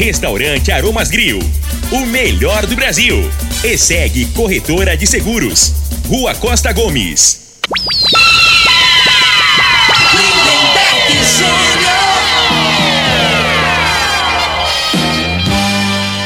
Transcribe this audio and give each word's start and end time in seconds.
Restaurante 0.00 0.72
Aromas 0.72 1.10
Grill, 1.10 1.38
o 1.92 2.06
melhor 2.06 2.64
do 2.64 2.74
Brasil. 2.74 3.16
E 3.62 3.76
segue 3.76 4.24
Corretora 4.34 4.96
de 4.96 5.06
Seguros. 5.06 5.74
Rua 6.08 6.34
Costa 6.34 6.72
Gomes. 6.72 7.38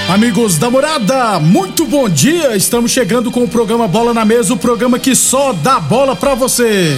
Amigos 0.08 0.56
da 0.56 0.70
morada, 0.70 1.41
muito 1.41 1.84
bom 1.84 2.08
dia! 2.08 2.55
Estamos 2.55 2.92
chegando 2.92 3.33
com 3.33 3.42
o 3.42 3.48
programa 3.48 3.89
Bola 3.89 4.14
na 4.14 4.25
Mesa 4.25 4.55
o 4.55 4.56
programa 4.56 5.00
que 5.00 5.17
só 5.17 5.52
dá 5.52 5.80
bola 5.80 6.14
pra 6.14 6.36
você. 6.36 6.97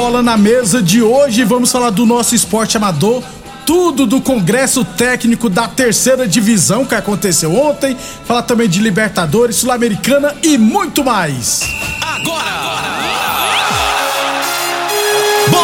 Bola 0.00 0.22
na 0.22 0.34
Mesa 0.34 0.82
de 0.82 1.02
hoje, 1.02 1.44
vamos 1.44 1.70
falar 1.70 1.90
do 1.90 2.06
nosso 2.06 2.34
esporte 2.34 2.74
amador 2.74 3.22
tudo 3.66 4.06
do 4.06 4.18
Congresso 4.18 4.82
Técnico 4.82 5.50
da 5.50 5.68
Terceira 5.68 6.26
Divisão 6.26 6.86
que 6.86 6.94
aconteceu 6.94 7.54
ontem, 7.54 7.94
falar 8.24 8.44
também 8.44 8.66
de 8.66 8.80
Libertadores, 8.80 9.56
Sul-Americana 9.56 10.34
e 10.42 10.56
muito 10.56 11.04
mais. 11.04 11.60
Agora! 12.00 12.79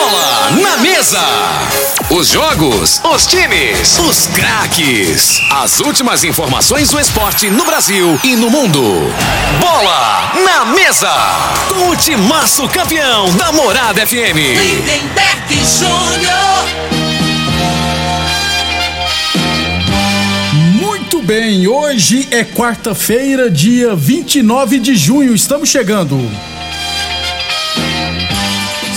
Bola 0.06 0.50
na 0.62 0.76
mesa! 0.76 1.20
Os 2.10 2.28
jogos, 2.28 3.00
os 3.02 3.26
times, 3.26 3.98
os 3.98 4.28
craques. 4.28 5.40
As 5.50 5.80
últimas 5.80 6.22
informações 6.22 6.90
do 6.90 7.00
esporte 7.00 7.50
no 7.50 7.64
Brasil 7.64 8.16
e 8.22 8.36
no 8.36 8.48
mundo. 8.48 8.80
Bola 9.58 10.32
na 10.44 10.64
mesa! 10.66 11.10
Com 11.68 11.88
o 11.88 11.96
timaço 11.96 12.68
campeão 12.68 13.34
da 13.34 13.50
Morada 13.50 14.06
FM. 14.06 14.36
Lindenberg 14.36 15.64
Júnior. 15.76 16.46
bem, 21.26 21.66
hoje 21.66 22.28
é 22.30 22.44
quarta-feira, 22.44 23.50
dia 23.50 23.96
29 23.96 24.78
de 24.78 24.94
junho, 24.94 25.34
estamos 25.34 25.68
chegando. 25.68 26.16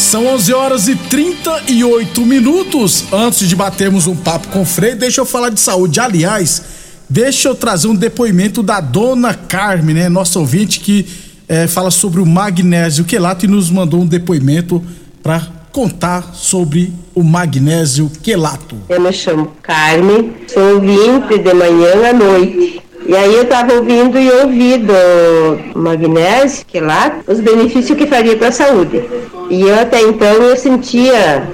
São 0.10 0.26
11 0.26 0.54
horas 0.56 0.88
e 0.88 0.96
38 0.96 2.26
minutos. 2.26 3.06
Antes 3.14 3.48
de 3.48 3.56
batermos 3.56 4.08
um 4.08 4.16
papo 4.16 4.48
com 4.48 4.64
o 4.64 4.66
Frei, 4.66 4.96
deixa 4.96 5.22
eu 5.22 5.26
falar 5.26 5.50
de 5.50 5.60
saúde. 5.60 6.00
Aliás, 6.00 6.64
deixa 7.08 7.50
eu 7.50 7.54
trazer 7.54 7.90
um 7.90 7.94
depoimento 7.94 8.64
da 8.64 8.82
dona 8.82 9.36
Carmen, 9.36 9.94
né? 9.94 10.10
Nossa 10.10 10.40
ouvinte 10.40 10.80
que 10.80 11.06
é, 11.48 11.68
fala 11.68 11.92
sobre 11.92 12.20
o 12.20 12.26
magnésio 12.26 13.06
quelato 13.06 13.46
e 13.46 13.48
nos 13.48 13.70
mandou 13.70 14.02
um 14.02 14.08
depoimento 14.08 14.84
para 15.22 15.48
contar 15.72 16.34
sobre 16.34 16.92
o 17.14 17.22
magnésio 17.22 18.12
quelato. 18.24 18.78
Eu 18.90 19.00
me 19.00 19.14
chamo 19.14 19.52
Carmen, 19.62 20.34
sou 20.48 20.74
ouvinte 20.74 21.38
de 21.38 21.54
manhã 21.54 22.10
à 22.10 22.14
noite. 22.14 22.82
E 23.10 23.16
aí 23.16 23.34
eu 23.34 23.42
estava 23.42 23.74
ouvindo 23.74 24.20
e 24.20 24.30
ouvi 24.30 24.78
do 24.78 25.80
magnésio 25.80 26.64
quelato 26.68 27.24
os 27.32 27.40
benefícios 27.40 27.98
que 27.98 28.06
faria 28.06 28.38
para 28.38 28.50
a 28.50 28.52
saúde. 28.52 29.04
E 29.50 29.64
eu 29.64 29.80
até 29.80 30.00
então 30.00 30.28
eu 30.28 30.56
sentia 30.56 31.50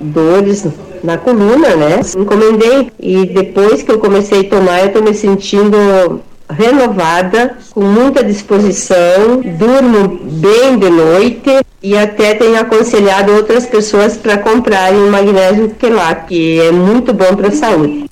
dores 0.00 0.66
na 1.04 1.16
coluna, 1.16 1.76
né? 1.76 2.00
Encomendei 2.18 2.90
e 2.98 3.24
depois 3.24 3.84
que 3.84 3.92
eu 3.92 4.00
comecei 4.00 4.40
a 4.40 4.50
tomar, 4.50 4.80
eu 4.80 4.86
estou 4.88 5.02
me 5.04 5.14
sentindo 5.14 5.76
renovada, 6.50 7.56
com 7.70 7.82
muita 7.82 8.24
disposição, 8.24 9.42
durmo 9.56 10.08
bem 10.24 10.76
de 10.76 10.90
noite 10.90 11.64
e 11.80 11.96
até 11.96 12.34
tenho 12.34 12.58
aconselhado 12.58 13.32
outras 13.32 13.64
pessoas 13.64 14.16
para 14.16 14.38
comprarem 14.38 15.04
o 15.04 15.12
magnésio 15.12 15.70
quelato, 15.78 16.26
que 16.26 16.60
é 16.60 16.72
muito 16.72 17.14
bom 17.14 17.36
para 17.36 17.46
a 17.46 17.52
saúde. 17.52 18.06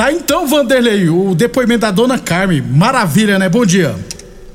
Tá 0.00 0.10
então, 0.10 0.46
Vanderlei, 0.46 1.10
o 1.10 1.34
depoimento 1.34 1.82
da 1.82 1.90
dona 1.90 2.18
Carmen. 2.18 2.62
Maravilha, 2.62 3.38
né? 3.38 3.50
Bom 3.50 3.66
dia. 3.66 3.94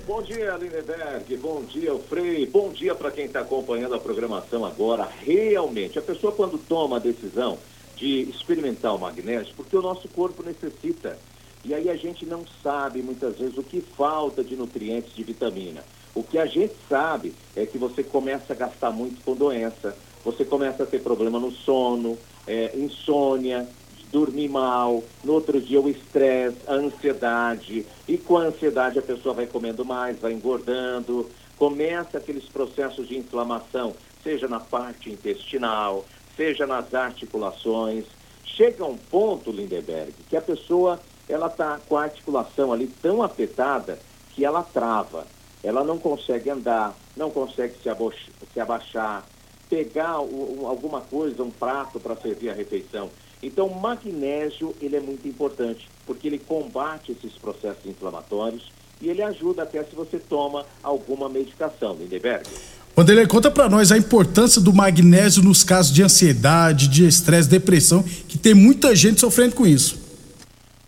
Bom 0.08 0.20
dia, 0.24 0.58
Lindenberg. 0.60 1.38
Bom 1.38 1.62
dia, 1.62 1.94
Frei. 2.10 2.48
Bom 2.48 2.72
dia 2.72 2.96
para 2.96 3.12
quem 3.12 3.26
está 3.26 3.42
acompanhando 3.42 3.94
a 3.94 4.00
programação 4.00 4.66
agora. 4.66 5.08
Realmente, 5.22 6.00
a 6.00 6.02
pessoa 6.02 6.34
quando 6.34 6.58
toma 6.58 6.96
a 6.96 7.00
decisão 7.00 7.60
de 7.96 8.22
experimentar 8.22 8.96
o 8.96 8.98
magnésio, 8.98 9.54
porque 9.56 9.78
o 9.78 9.84
nosso 9.84 10.08
corpo 10.08 10.42
necessita 10.42 11.16
e 11.64 11.76
aí 11.76 11.92
a 11.92 11.96
gente 11.96 12.26
não 12.26 12.44
sabe 12.64 13.04
muitas 13.04 13.38
vezes 13.38 13.56
o 13.56 13.62
que 13.62 13.82
falta 13.96 14.44
de 14.44 14.56
nutrientes 14.56 15.14
de 15.16 15.24
vitamina. 15.24 15.84
O 16.16 16.24
que 16.24 16.40
a 16.40 16.48
gente 16.48 16.74
sabe 16.90 17.36
é 17.56 17.68
que 17.68 17.78
você 17.78 18.04
começa 18.04 18.54
a 18.54 18.56
gastar 18.56 18.90
muito 18.90 19.24
com 19.24 19.36
doença, 19.36 19.96
você 20.24 20.44
começa 20.44 20.82
a 20.82 20.86
ter 20.88 21.02
problema 21.02 21.40
no 21.40 21.52
sono, 21.52 22.18
é, 22.48 22.72
insônia, 22.76 23.68
dormir 24.16 24.48
mal, 24.48 25.04
no 25.26 25.34
outro 25.34 25.60
dia 25.60 25.82
o 25.82 25.90
estresse, 25.90 26.56
a 26.66 26.76
ansiedade, 26.76 27.86
e 28.08 28.18
com 28.18 28.38
a 28.38 28.44
ansiedade 28.44 28.98
a 28.98 29.02
pessoa 29.02 29.36
vai 29.36 29.46
comendo 29.46 29.84
mais, 29.84 30.18
vai 30.18 30.32
engordando, 30.32 31.30
começa 31.58 32.18
aqueles 32.18 32.46
processos 32.46 33.10
de 33.10 33.18
inflamação, 33.18 33.94
seja 34.24 34.48
na 34.48 34.62
parte 34.62 35.12
intestinal, 35.12 36.06
seja 36.38 36.66
nas 36.66 36.94
articulações. 36.94 38.06
Chega 38.46 38.86
um 38.86 38.96
ponto, 38.96 39.52
Lindeberg, 39.52 40.14
que 40.30 40.38
a 40.38 40.42
pessoa 40.42 41.02
ela 41.28 41.48
está 41.48 41.78
com 41.86 41.98
a 41.98 42.04
articulação 42.04 42.72
ali 42.72 42.88
tão 43.02 43.22
afetada 43.22 44.00
que 44.34 44.46
ela 44.46 44.64
trava. 44.64 45.28
Ela 45.62 45.84
não 45.84 45.98
consegue 45.98 46.50
andar, 46.50 46.96
não 47.18 47.30
consegue 47.30 47.76
se, 47.84 47.90
se 48.54 48.60
abaixar, 48.62 49.26
pegar 49.70 50.22
o, 50.22 50.68
alguma 50.68 51.02
coisa, 51.02 51.44
um 51.44 51.52
prato 51.52 52.00
para 52.00 52.16
servir 52.16 52.50
a 52.50 52.54
refeição. 52.54 53.10
Então, 53.42 53.68
o 53.68 53.80
magnésio 53.80 54.76
ele 54.82 54.96
é 54.96 55.00
muito 55.00 55.28
importante, 55.28 55.88
porque 56.06 56.28
ele 56.28 56.40
combate 56.40 57.12
esses 57.12 57.34
processos 57.34 57.86
inflamatórios 57.86 58.72
e 59.02 59.10
ele 59.10 59.22
ajuda 59.22 59.64
até 59.64 59.84
se 59.84 59.96
você 59.96 60.18
toma 60.18 60.66
alguma 60.82 61.28
medicação, 61.28 61.96
Lindeberg. 61.96 62.48
Wanderlei, 62.98 63.28
conta 63.28 63.52
para 63.52 63.68
nós 63.68 63.92
a 63.92 63.98
importância 63.98 64.62
do 64.62 64.74
magnésio 64.74 65.44
nos 65.44 65.66
casos 65.66 65.94
de 65.94 66.02
ansiedade, 66.02 66.88
de 66.88 67.06
estresse, 67.06 67.50
depressão, 67.50 68.02
que 68.02 68.38
tem 68.38 68.54
muita 68.54 68.96
gente 68.96 69.20
sofrendo 69.20 69.54
com 69.54 69.68
isso. 69.68 70.00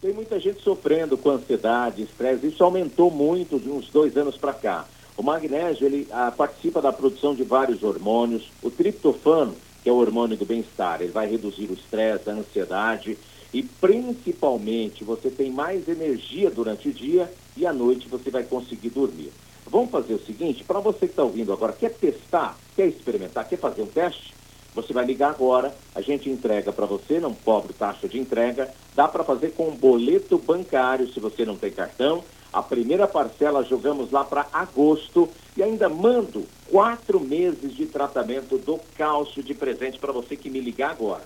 Tem 0.02 0.14
muita 0.14 0.40
gente 0.40 0.64
sofrendo 0.64 1.18
com 1.18 1.32
ansiedade, 1.32 2.04
estresse. 2.04 2.48
Isso 2.48 2.64
aumentou 2.64 3.12
muito 3.12 3.60
de 3.60 3.70
uns 3.70 3.90
dois 3.90 4.16
anos 4.16 4.38
para 4.38 4.54
cá. 4.54 4.86
O 5.18 5.24
magnésio 5.24 5.86
ele 5.86 6.08
ah, 6.10 6.32
participa 6.32 6.82
da 6.82 6.94
produção 6.94 7.36
de 7.36 7.44
vários 7.44 7.84
hormônios. 7.84 8.44
O 8.64 8.70
triptofano, 8.70 9.54
que 9.88 9.90
é 9.90 9.94
o 9.94 9.96
hormônio 9.96 10.36
do 10.36 10.46
bem-estar, 10.46 11.02
ele 11.02 11.14
vai 11.14 11.30
reduzir 11.30 11.72
o 11.72 11.74
estresse, 11.74 12.30
a 12.30 12.34
ansiedade 12.34 13.18
e 13.54 13.64
principalmente 13.64 15.02
você 15.02 15.30
tem 15.30 15.50
mais 15.50 15.88
energia 15.88 16.52
durante 16.52 16.90
o 16.90 16.94
dia 16.94 17.32
e 17.56 17.66
à 17.66 17.72
noite 17.72 18.06
você 18.10 18.30
vai 18.30 18.44
conseguir 18.44 18.90
dormir. 18.90 19.32
Vamos 19.66 19.90
fazer 19.90 20.16
o 20.16 20.26
seguinte, 20.26 20.62
para 20.66 20.82
você 20.82 21.00
que 21.00 21.14
está 21.14 21.24
ouvindo 21.24 21.54
agora, 21.54 21.72
quer 21.72 21.94
testar, 21.94 22.58
quer 22.76 22.88
experimentar, 22.88 23.48
quer 23.48 23.60
fazer 23.60 23.82
um 23.82 23.88
teste? 23.88 24.34
Você 24.76 24.92
vai 24.92 25.06
ligar 25.06 25.30
agora, 25.30 25.74
a 25.96 26.02
gente 26.02 26.30
entrega 26.30 26.74
para 26.74 26.86
você, 26.86 27.22
não 27.22 27.34
cobra 27.34 27.72
taxa 27.72 28.10
de 28.10 28.20
entrega, 28.20 28.70
dá 28.94 29.08
para 29.08 29.24
fazer 29.24 29.52
com 29.52 29.72
boleto 29.72 30.38
bancário 30.38 31.08
se 31.14 31.20
você 31.22 31.46
não 31.46 31.56
tem 31.56 31.72
cartão. 31.72 32.26
A 32.58 32.64
primeira 32.64 33.08
parcela 33.08 33.64
jogamos 33.64 34.10
lá 34.10 34.24
para 34.24 34.48
agosto 34.52 35.30
e 35.56 35.62
ainda 35.62 35.88
mando 35.88 36.44
quatro 36.72 37.20
meses 37.20 37.76
de 37.76 37.86
tratamento 37.86 38.58
do 38.58 38.80
cálcio 38.98 39.44
de 39.44 39.54
presente 39.54 40.00
para 40.00 40.12
você 40.12 40.36
que 40.36 40.50
me 40.50 40.60
ligar 40.60 40.90
agora. 40.90 41.22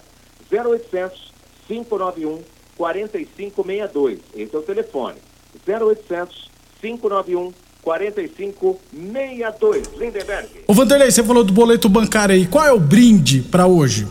0800 0.51 1.31
591 1.69 2.41
4562. 2.75 4.19
Esse 4.35 4.53
é 4.53 4.59
o 4.59 4.61
telefone. 4.61 5.19
0800 5.65 6.51
591 6.81 7.53
4562. 7.81 9.87
Lindenberg. 9.97 10.49
Ô 10.67 10.73
Vanderlei, 10.73 11.11
você 11.11 11.23
falou 11.23 11.45
do 11.45 11.53
boleto 11.53 11.87
bancário 11.87 12.35
aí. 12.35 12.45
Qual 12.45 12.65
é 12.65 12.73
o 12.73 12.79
brinde 12.79 13.39
para 13.39 13.67
hoje? 13.67 14.05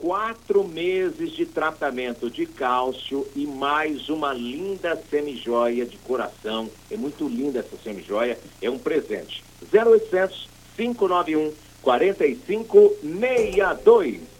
Quatro 0.00 0.66
meses 0.66 1.30
de 1.32 1.44
tratamento 1.44 2.30
de 2.30 2.46
cálcio 2.46 3.28
e 3.36 3.46
mais 3.46 4.08
uma 4.08 4.32
linda 4.32 4.98
semijoia 5.10 5.84
de 5.84 5.98
coração. 5.98 6.70
É 6.90 6.96
muito 6.96 7.28
linda 7.28 7.58
essa 7.60 7.76
semijoia, 7.76 8.38
é 8.62 8.70
um 8.70 8.78
presente. 8.78 9.44
0800 9.72 10.48
591 10.76 11.52
4562. 11.82 14.39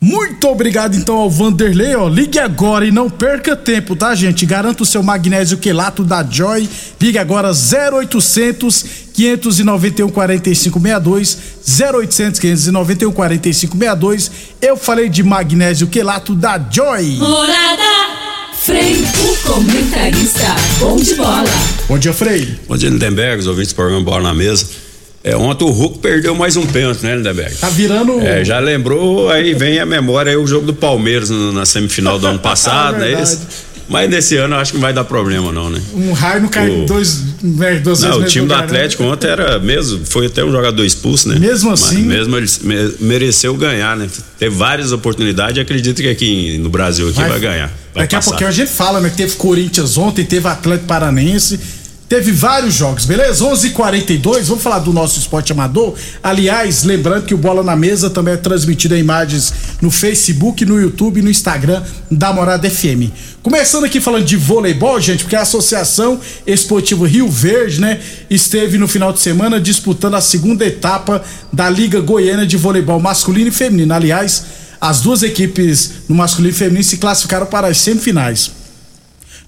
Muito 0.00 0.46
obrigado 0.48 0.94
então 0.94 1.16
ao 1.16 1.30
Vanderlei, 1.30 1.94
ó. 1.96 2.08
Ligue 2.08 2.38
agora 2.38 2.86
e 2.86 2.90
não 2.92 3.08
perca 3.08 3.56
tempo, 3.56 3.96
tá, 3.96 4.14
gente? 4.14 4.44
Garanta 4.44 4.82
o 4.82 4.86
seu 4.86 5.02
magnésio 5.02 5.56
quelato 5.56 6.04
da 6.04 6.22
Joy. 6.22 6.68
Ligue 7.00 7.18
agora 7.18 7.50
0800 7.50 8.84
591 9.14 10.08
4562 10.10 11.38
0800 11.80 12.38
591 12.40 13.12
4562. 13.12 14.30
Eu 14.60 14.76
falei 14.76 15.08
de 15.08 15.22
magnésio 15.22 15.86
quelato 15.86 16.34
da 16.34 16.58
Joy. 16.70 17.16
Morada 17.16 18.26
Frei, 18.66 18.96
o 18.96 19.36
comentarista, 19.48 20.56
bom 20.80 20.96
de 20.96 21.14
bola. 21.14 21.44
Bom 21.88 21.96
dia, 21.98 22.12
Frei. 22.12 22.58
Bom 22.66 22.76
dia, 22.76 22.90
Lindenberg, 22.90 23.38
os 23.38 23.46
ouvintes 23.46 23.72
do 23.72 23.76
programa 23.76 24.02
Bola 24.02 24.22
na 24.24 24.34
Mesa. 24.34 24.66
É, 25.26 25.36
ontem 25.36 25.64
o 25.64 25.70
Hulk 25.70 25.98
perdeu 25.98 26.36
mais 26.36 26.56
um 26.56 26.64
pênalti, 26.64 27.02
né, 27.02 27.16
Lindeberg? 27.16 27.56
Tá 27.56 27.68
virando. 27.68 28.20
É, 28.20 28.44
já 28.44 28.60
lembrou, 28.60 29.28
aí 29.28 29.54
vem 29.54 29.80
a 29.80 29.84
memória 29.84 30.30
aí 30.30 30.36
o 30.36 30.46
jogo 30.46 30.64
do 30.64 30.72
Palmeiras 30.72 31.30
no, 31.30 31.50
na 31.50 31.66
semifinal 31.66 32.16
do 32.16 32.28
ano 32.28 32.38
passado, 32.38 33.02
é 33.02 33.16
né? 33.16 33.22
Isso? 33.22 33.40
Mas 33.88 34.08
nesse 34.08 34.36
ano 34.36 34.54
eu 34.54 34.60
acho 34.60 34.70
que 34.70 34.76
não 34.76 34.82
vai 34.82 34.92
dar 34.92 35.02
problema, 35.02 35.50
não, 35.50 35.68
né? 35.68 35.82
Um 35.92 36.12
raio 36.12 36.42
não 36.42 36.48
cai 36.48 36.70
o... 36.70 36.86
dois, 36.86 37.24
dois 37.82 38.02
Não, 38.02 38.20
o 38.20 38.24
time 38.24 38.44
lugar, 38.44 38.66
do 38.66 38.72
né? 38.72 38.78
Atlético 38.78 39.02
né? 39.02 39.08
ontem 39.08 39.26
era 39.26 39.58
mesmo, 39.58 40.06
foi 40.06 40.26
até 40.26 40.44
um 40.44 40.52
jogador 40.52 40.84
expulso, 40.84 41.28
né? 41.28 41.40
Mesmo 41.40 41.72
assim. 41.72 42.04
Mas 42.04 42.28
mesmo 42.28 42.36
ele 42.36 42.96
mereceu 43.00 43.52
ganhar, 43.54 43.96
né? 43.96 44.08
Teve 44.38 44.54
várias 44.54 44.92
oportunidades 44.92 45.56
e 45.56 45.60
acredito 45.60 46.02
que 46.02 46.08
aqui 46.08 46.56
no 46.58 46.68
Brasil 46.68 47.08
aqui 47.08 47.16
vai, 47.16 47.30
vai 47.30 47.40
ganhar. 47.40 47.66
Vai 47.92 48.04
daqui 48.04 48.14
passar. 48.14 48.28
a 48.28 48.30
pouquinho 48.30 48.48
a 48.48 48.52
gente 48.52 48.70
fala, 48.70 49.00
né? 49.00 49.10
Teve 49.16 49.34
Corinthians 49.34 49.98
ontem, 49.98 50.24
teve 50.24 50.46
Atlético 50.46 50.86
Paranense 50.86 51.58
Teve 52.08 52.30
vários 52.30 52.74
jogos, 52.74 53.04
beleza? 53.04 53.44
11:42. 53.44 53.64
h 53.66 53.74
42 53.74 54.48
vamos 54.48 54.62
falar 54.62 54.78
do 54.78 54.92
nosso 54.92 55.18
esporte 55.18 55.50
amador. 55.50 55.94
Aliás, 56.22 56.84
lembrando 56.84 57.24
que 57.24 57.34
o 57.34 57.38
Bola 57.38 57.64
na 57.64 57.74
Mesa 57.74 58.08
também 58.08 58.34
é 58.34 58.36
transmitido 58.36 58.94
em 58.94 59.00
imagens 59.00 59.52
no 59.82 59.90
Facebook, 59.90 60.64
no 60.64 60.80
YouTube 60.80 61.18
e 61.18 61.22
no 61.22 61.28
Instagram 61.28 61.82
da 62.08 62.32
Morada 62.32 62.70
FM. 62.70 63.10
Começando 63.42 63.84
aqui 63.84 64.00
falando 64.00 64.24
de 64.24 64.36
voleibol, 64.36 65.00
gente, 65.00 65.24
porque 65.24 65.34
a 65.34 65.42
Associação 65.42 66.20
Esportiva 66.46 67.08
Rio 67.08 67.28
Verde, 67.28 67.80
né, 67.80 68.00
esteve 68.30 68.78
no 68.78 68.86
final 68.86 69.12
de 69.12 69.18
semana 69.18 69.60
disputando 69.60 70.14
a 70.14 70.20
segunda 70.20 70.64
etapa 70.64 71.24
da 71.52 71.68
Liga 71.68 72.00
Goiana 72.00 72.46
de 72.46 72.56
Voleibol 72.56 73.00
Masculino 73.00 73.48
e 73.48 73.52
Feminino. 73.52 73.92
Aliás, 73.92 74.44
as 74.80 75.00
duas 75.00 75.24
equipes 75.24 75.90
no 76.08 76.14
masculino 76.14 76.54
e 76.54 76.56
feminino 76.56 76.84
se 76.84 76.98
classificaram 76.98 77.46
para 77.46 77.66
as 77.66 77.78
semifinais. 77.78 78.65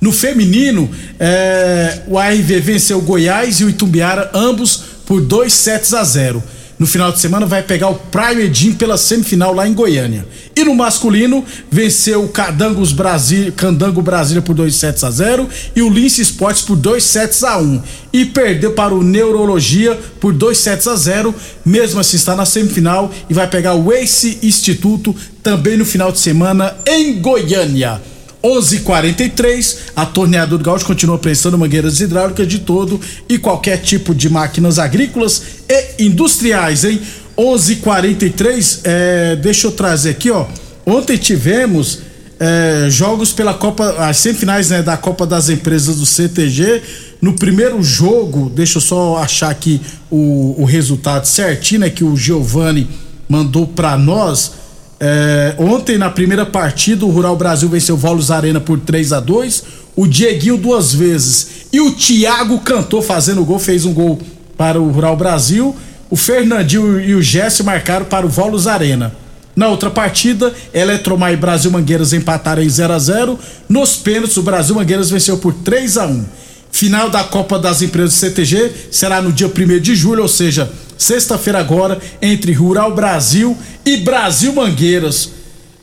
No 0.01 0.13
feminino, 0.13 0.89
é, 1.19 2.03
o 2.07 2.19
ARV 2.19 2.61
venceu 2.61 3.01
Goiás 3.01 3.61
e 3.61 3.65
o 3.65 3.71
Itumbiara, 3.71 4.31
ambos 4.33 4.83
por 5.05 5.21
dois 5.21 5.53
sets 5.53 5.93
a 5.93 6.05
0. 6.05 6.43
No 6.79 6.87
final 6.87 7.11
de 7.11 7.19
semana 7.19 7.45
vai 7.45 7.61
pegar 7.61 7.89
o 7.89 7.97
Prime 7.97 8.45
Edim 8.45 8.73
pela 8.73 8.97
semifinal 8.97 9.53
lá 9.53 9.67
em 9.67 9.75
Goiânia. 9.75 10.25
E 10.55 10.63
no 10.63 10.77
masculino, 10.77 11.45
venceu 11.69 12.23
o 12.23 12.29
Cadangos 12.29 12.93
Brasil, 12.93 13.53
Candango 13.57 14.01
Brasília 14.01 14.41
por 14.41 14.55
2 14.55 14.73
sets 14.77 15.03
a 15.03 15.11
0 15.11 15.49
e 15.75 15.83
o 15.83 15.91
Lince 15.91 16.23
Esportes 16.23 16.63
por 16.63 16.77
2 16.77 17.03
sets 17.03 17.43
a 17.43 17.59
1. 17.59 17.83
E 18.13 18.25
perdeu 18.27 18.73
para 18.73 18.95
o 18.95 19.03
Neurologia 19.03 19.99
por 20.21 20.33
2 20.33 20.57
sets 20.57 20.87
a 20.87 20.95
0. 20.95 21.35
Mesmo 21.67 21.99
assim 21.99 22.17
está 22.17 22.37
na 22.37 22.47
semifinal 22.47 23.13
e 23.29 23.35
vai 23.35 23.49
pegar 23.49 23.75
o 23.75 23.93
Ace 23.93 24.39
Instituto 24.45 25.17
também 25.43 25.77
no 25.77 25.85
final 25.85 26.13
de 26.13 26.21
semana 26.21 26.77
em 26.87 27.21
Goiânia. 27.21 28.01
11:43 28.43 29.77
a 29.97 30.07
torneadora 30.07 30.63
Gaúcho 30.63 30.87
continua 30.87 31.19
prestando 31.19 31.59
mangueiras 31.59 32.01
hidráulicas 32.01 32.47
de 32.47 32.61
todo 32.61 33.01
e 33.29 33.39
qualquer 33.39 33.79
tipo 33.79 34.15
de 34.15 34.29
máquinas 34.29 34.79
agrícolas 34.79 35.43
e 35.69 36.05
industriais, 36.05 36.85
hein? 36.85 37.01
11:43 37.37 38.81
é, 38.85 39.37
deixa 39.37 39.67
eu 39.67 39.73
trazer 39.73 40.11
aqui, 40.11 40.31
ó. 40.31 40.47
Ontem 40.87 41.17
tivemos 41.17 42.01
é, 42.41 42.87
jogos 42.89 43.33
pela 43.33 43.53
Copa, 43.53 43.91
as 43.99 44.17
semifinais 44.19 44.71
né, 44.71 44.83
da 44.83 44.97
Copa 44.97 45.27
das 45.27 45.49
Empresas 45.49 45.97
do 45.97 46.07
CTG. 46.07 46.83
No 47.21 47.35
primeiro 47.35 47.83
jogo, 47.83 48.49
deixa 48.49 48.79
eu 48.79 48.83
só 48.83 49.19
achar 49.19 49.51
aqui 49.51 49.81
o, 50.09 50.55
o 50.57 50.65
resultado 50.65 51.27
certinho, 51.27 51.81
né, 51.81 51.91
que 51.91 52.05
o 52.05 52.17
Giovanni 52.17 52.89
mandou 53.29 53.67
para 53.67 53.99
nós. 53.99 54.53
É, 55.01 55.55
ontem, 55.59 55.97
na 55.97 56.11
primeira 56.11 56.45
partida, 56.45 57.05
o 57.05 57.11
Rural 57.11 57.37
Brasil 57.37 57.69
venceu 57.69 57.95
o 57.95 57.99
Volos 57.99 58.31
Arena 58.31 58.59
por 58.59 58.81
3 58.81 59.13
a 59.13 59.21
2 59.21 59.63
O 59.95 60.07
Dieguinho 60.07 60.57
duas 60.57 60.93
vezes. 60.93 61.69
E 61.73 61.81
o 61.81 61.93
Thiago 61.93 62.59
cantou 62.61 63.01
fazendo 63.01 63.45
gol, 63.45 63.59
fez 63.59 63.85
um 63.85 63.93
gol 63.93 64.19
para 64.57 64.81
o 64.81 64.91
Rural 64.91 65.17
Brasil. 65.17 65.75
O 66.11 66.17
Fernandinho 66.17 67.01
e 67.01 67.15
o 67.15 67.23
Jesse 67.23 67.63
marcaram 67.63 68.07
para 68.07 68.27
o 68.27 68.29
Volos 68.29 68.67
Arena. 68.67 69.15
Na 69.55 69.69
outra 69.69 69.91
partida, 69.91 70.55
Eletromar 70.73 71.33
e 71.33 71.37
Brasil 71.37 71.71
Mangueiras 71.71 72.13
empataram 72.13 72.63
em 72.63 72.69
0 72.69 72.93
a 72.93 72.99
0 72.99 73.39
Nos 73.69 73.97
pênaltis, 73.97 74.37
o 74.37 74.43
Brasil 74.43 74.75
Mangueiras 74.75 75.11
venceu 75.11 75.37
por 75.39 75.53
3 75.53 75.99
a 75.99 76.07
1 76.07 76.25
Final 76.71 77.11
da 77.11 77.25
Copa 77.25 77.59
das 77.59 77.83
Empresas 77.83 78.15
CTG 78.15 78.71
será 78.91 79.21
no 79.21 79.33
dia 79.33 79.49
1 79.49 79.81
de 79.81 79.97
julho, 79.97 80.23
ou 80.23 80.29
seja, 80.29 80.71
sexta-feira 80.99 81.59
agora, 81.59 81.99
entre 82.21 82.53
Rural 82.53 82.95
Brasil 82.95 83.57
e 83.87 83.99
Brasil 83.99 84.53
Mangueiras. 84.53 85.31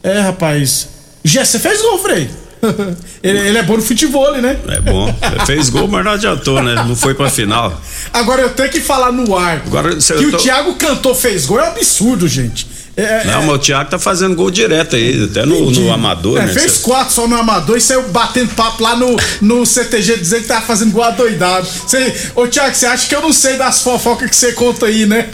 É, 0.03 0.19
rapaz. 0.19 0.89
Já 1.23 1.43
você 1.43 1.57
fez 1.57 1.81
gol, 1.81 1.97
Frei? 1.99 2.29
ele, 3.23 3.39
ele, 3.39 3.57
é 3.57 3.63
bom 3.63 3.77
no 3.77 3.81
futebol, 3.81 4.31
né? 4.37 4.57
É 4.67 4.81
bom. 4.81 5.13
fez 5.45 5.69
gol, 5.69 5.87
mas 5.87 6.03
não 6.03 6.11
adiantou, 6.11 6.61
né? 6.61 6.75
Não 6.75 6.95
foi 6.95 7.13
pra 7.13 7.29
final. 7.29 7.81
Agora 8.13 8.41
eu 8.41 8.49
tenho 8.49 8.69
que 8.69 8.81
falar 8.81 9.11
no 9.11 9.35
ar. 9.35 9.63
Agora, 9.65 9.95
que 9.95 10.31
tô... 10.31 10.37
o 10.37 10.37
Thiago 10.37 10.75
cantou, 10.75 11.15
fez 11.15 11.45
gol, 11.45 11.59
é 11.59 11.63
um 11.63 11.67
absurdo, 11.67 12.27
gente. 12.27 12.67
É, 12.97 13.03
é, 13.03 13.23
não, 13.25 13.41
é. 13.41 13.45
mas 13.45 13.55
o 13.55 13.59
Thiago 13.59 13.89
tá 13.89 13.99
fazendo 13.99 14.35
gol 14.35 14.49
direto 14.49 14.95
aí, 14.95 15.25
até 15.25 15.45
no, 15.45 15.69
no 15.69 15.91
amador, 15.91 16.39
é, 16.39 16.45
né? 16.45 16.53
Fez 16.53 16.77
quatro 16.77 17.13
só 17.13 17.27
no 17.27 17.35
amador 17.35 17.77
e 17.77 17.81
saiu 17.81 18.03
batendo 18.03 18.53
papo 18.55 18.81
lá 18.81 18.95
no, 18.95 19.17
no 19.41 19.65
CTG 19.65 20.17
dizendo 20.17 20.43
que 20.43 20.47
tava 20.47 20.65
fazendo 20.65 20.91
gol 20.91 21.03
adoidado. 21.03 21.67
Cê, 21.87 22.13
ô 22.33 22.47
Thiago, 22.47 22.73
você 22.73 22.85
acha 22.85 23.07
que 23.07 23.15
eu 23.15 23.21
não 23.21 23.33
sei 23.33 23.57
das 23.57 23.81
fofocas 23.81 24.29
que 24.29 24.35
você 24.35 24.53
conta 24.53 24.85
aí, 24.85 25.05
né? 25.05 25.27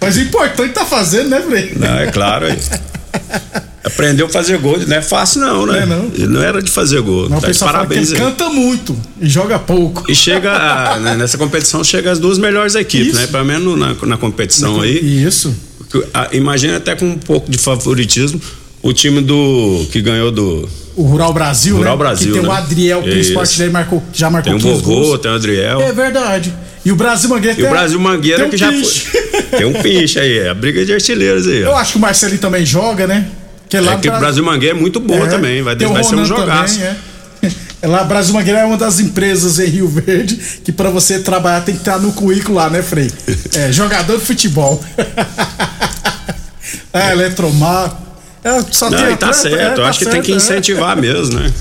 Mas 0.00 0.16
o 0.16 0.20
importante 0.20 0.72
tá 0.72 0.84
fazendo, 0.84 1.28
né, 1.28 1.40
Frei? 1.40 1.74
Não, 1.76 1.96
é 1.96 2.10
claro 2.10 2.46
aí. 2.46 2.58
Aprendeu 3.84 4.26
a 4.26 4.28
fazer 4.28 4.58
gol, 4.58 4.78
não 4.78 4.96
é 4.96 5.02
fácil 5.02 5.42
não, 5.42 5.66
né? 5.66 5.82
É, 5.82 5.86
não. 5.86 6.08
Não 6.28 6.42
era 6.42 6.60
de 6.60 6.70
fazer 6.70 7.00
gol. 7.02 7.28
Não, 7.28 7.40
tá 7.40 7.50
parabéns. 7.60 8.10
ele 8.10 8.18
canta 8.18 8.48
muito 8.48 8.96
e 9.20 9.28
joga 9.28 9.60
pouco. 9.60 10.10
E 10.10 10.14
chega, 10.14 10.52
a, 10.52 10.98
né, 10.98 11.14
nessa 11.14 11.38
competição, 11.38 11.84
chega 11.84 12.10
as 12.10 12.18
duas 12.18 12.38
melhores 12.38 12.74
equipes, 12.74 13.08
Isso. 13.08 13.20
né? 13.20 13.26
Pelo 13.28 13.44
menos 13.44 13.78
na, 13.78 13.94
na 14.06 14.16
competição 14.16 14.78
na, 14.78 14.84
aí. 14.84 15.24
Isso 15.24 15.54
imagina 16.32 16.76
até 16.76 16.94
com 16.94 17.06
um 17.06 17.18
pouco 17.18 17.50
de 17.50 17.58
favoritismo 17.58 18.40
o 18.82 18.92
time 18.92 19.20
do 19.20 19.86
que 19.90 20.00
ganhou 20.00 20.32
do 20.32 20.68
o 20.94 21.04
Rural 21.04 21.32
Brasil, 21.32 21.76
Rural 21.76 21.96
né? 21.96 21.98
Brasil, 21.98 22.26
que 22.28 22.32
tem 22.34 22.42
né? 22.42 22.48
o 22.48 22.52
Adriel, 22.52 23.00
o 23.00 23.08
esporte 23.08 23.56
dele 23.56 23.70
marcou, 23.70 24.02
já 24.12 24.28
marcou 24.28 24.58
Tem 24.58 24.70
o 24.70 24.76
vovô, 24.76 25.16
tem 25.16 25.30
o 25.30 25.34
Adriel. 25.34 25.80
É 25.80 25.92
verdade. 25.92 26.52
E 26.84 26.92
o 26.92 26.96
Brasil 26.96 27.30
Mangueira 27.30 27.60
E 27.60 27.64
o 27.64 27.70
Brasil 27.70 27.98
Mangueira 27.98 28.46
um 28.46 28.50
que 28.50 28.58
pinche. 28.58 29.04
já 29.04 29.22
foi. 29.22 29.42
tem 29.58 29.64
um 29.64 29.72
pinche 29.72 30.18
aí, 30.18 30.38
é 30.38 30.50
a 30.50 30.54
briga 30.54 30.84
de 30.84 30.92
artilheiros 30.92 31.46
aí. 31.46 31.60
Eu 31.60 31.74
acho 31.76 31.92
que 31.92 31.98
o 31.98 32.00
Marcelinho 32.00 32.40
também 32.40 32.66
joga, 32.66 33.06
né? 33.06 33.26
Que 33.70 33.80
lá 33.80 33.94
é 33.94 33.96
que 33.96 34.08
o 34.08 34.18
Brasil 34.18 34.44
Mangueira 34.44 34.76
é 34.76 34.78
muito 34.78 35.00
boa 35.00 35.24
é, 35.24 35.28
também, 35.30 35.62
vai, 35.62 35.74
vai 35.74 36.04
ser 36.04 36.14
um 36.14 36.24
jogaço. 36.26 36.78
Também, 36.78 36.90
é. 36.90 37.12
Lá, 37.86 38.04
Brasil 38.04 38.34
Mangueira 38.34 38.60
é 38.60 38.64
uma 38.64 38.76
das 38.76 39.00
empresas 39.00 39.58
em 39.58 39.66
Rio 39.66 39.88
Verde 39.88 40.36
que 40.62 40.70
para 40.70 40.88
você 40.90 41.18
trabalhar 41.18 41.62
tem 41.62 41.74
que 41.74 41.80
estar 41.80 41.98
no 41.98 42.12
currículo 42.12 42.54
lá, 42.54 42.70
né, 42.70 42.80
Frei? 42.80 43.10
É, 43.54 43.72
jogador 43.72 44.18
de 44.18 44.24
futebol. 44.24 44.80
É, 46.92 47.12
Eletromar. 47.12 47.96
É, 48.44 48.60
só 48.70 48.90
não, 48.90 48.98
tem 48.98 49.16
tá 49.16 49.32
certo. 49.32 49.56
É, 49.56 49.72
eu 49.72 49.76
tá 49.76 49.88
acho 49.88 50.00
que 50.00 50.06
tem 50.06 50.20
que 50.20 50.32
é. 50.32 50.34
incentivar 50.34 50.96
mesmo, 50.96 51.38
né? 51.38 51.52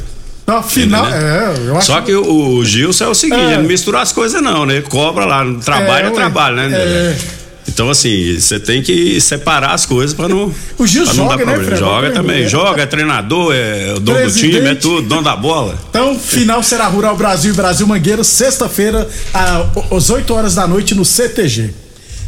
No 0.48 0.62
final, 0.64 1.08
é, 1.08 1.54
eu 1.68 1.78
acho 1.78 1.88
Só 1.88 2.02
que 2.02 2.14
o, 2.14 2.58
o 2.58 2.66
Gilson 2.66 3.06
é 3.06 3.08
o 3.08 3.14
seguinte, 3.16 3.54
é. 3.54 3.58
não 3.58 3.64
mistura 3.64 4.02
as 4.02 4.12
coisas 4.12 4.42
não, 4.42 4.66
né? 4.66 4.82
Cobra 4.82 5.24
lá, 5.26 5.46
trabalho 5.64 6.08
é, 6.08 6.10
é 6.10 6.12
trabalho, 6.12 6.56
né? 6.56 6.70
É. 6.74 7.16
Então, 7.68 7.90
assim, 7.90 8.38
você 8.38 8.60
tem 8.60 8.82
que 8.82 9.22
separar 9.22 9.74
as 9.74 9.86
coisas 9.86 10.14
para 10.14 10.28
não. 10.28 10.54
O 10.78 10.86
Gil 10.86 11.06
não 11.06 11.14
joga, 11.14 11.46
né, 11.46 11.58
Fred? 11.58 11.80
Joga 11.80 12.12
também. 12.12 12.48
Joga, 12.48 12.82
é 12.82 12.86
treinador, 12.86 13.54
é 13.56 13.94
o 13.96 14.00
dono 14.00 14.20
Presidente. 14.20 14.52
do 14.52 14.58
time, 14.58 14.70
é 14.72 14.76
tudo, 14.76 15.08
dono 15.08 15.24
da 15.24 15.36
bola. 15.36 15.80
Então, 15.90 16.20
final 16.20 16.62
será 16.64 16.88
Rural 16.88 17.16
Brasil 17.16 17.54
e 17.54 17.56
Brasil 17.56 17.88
Mangueiro, 17.88 18.24
sexta-feira, 18.24 19.08
às 19.92 20.10
8 20.10 20.34
horas 20.34 20.56
da 20.56 20.68
noite 20.68 20.94
no 20.96 21.06
CTG. 21.06 21.74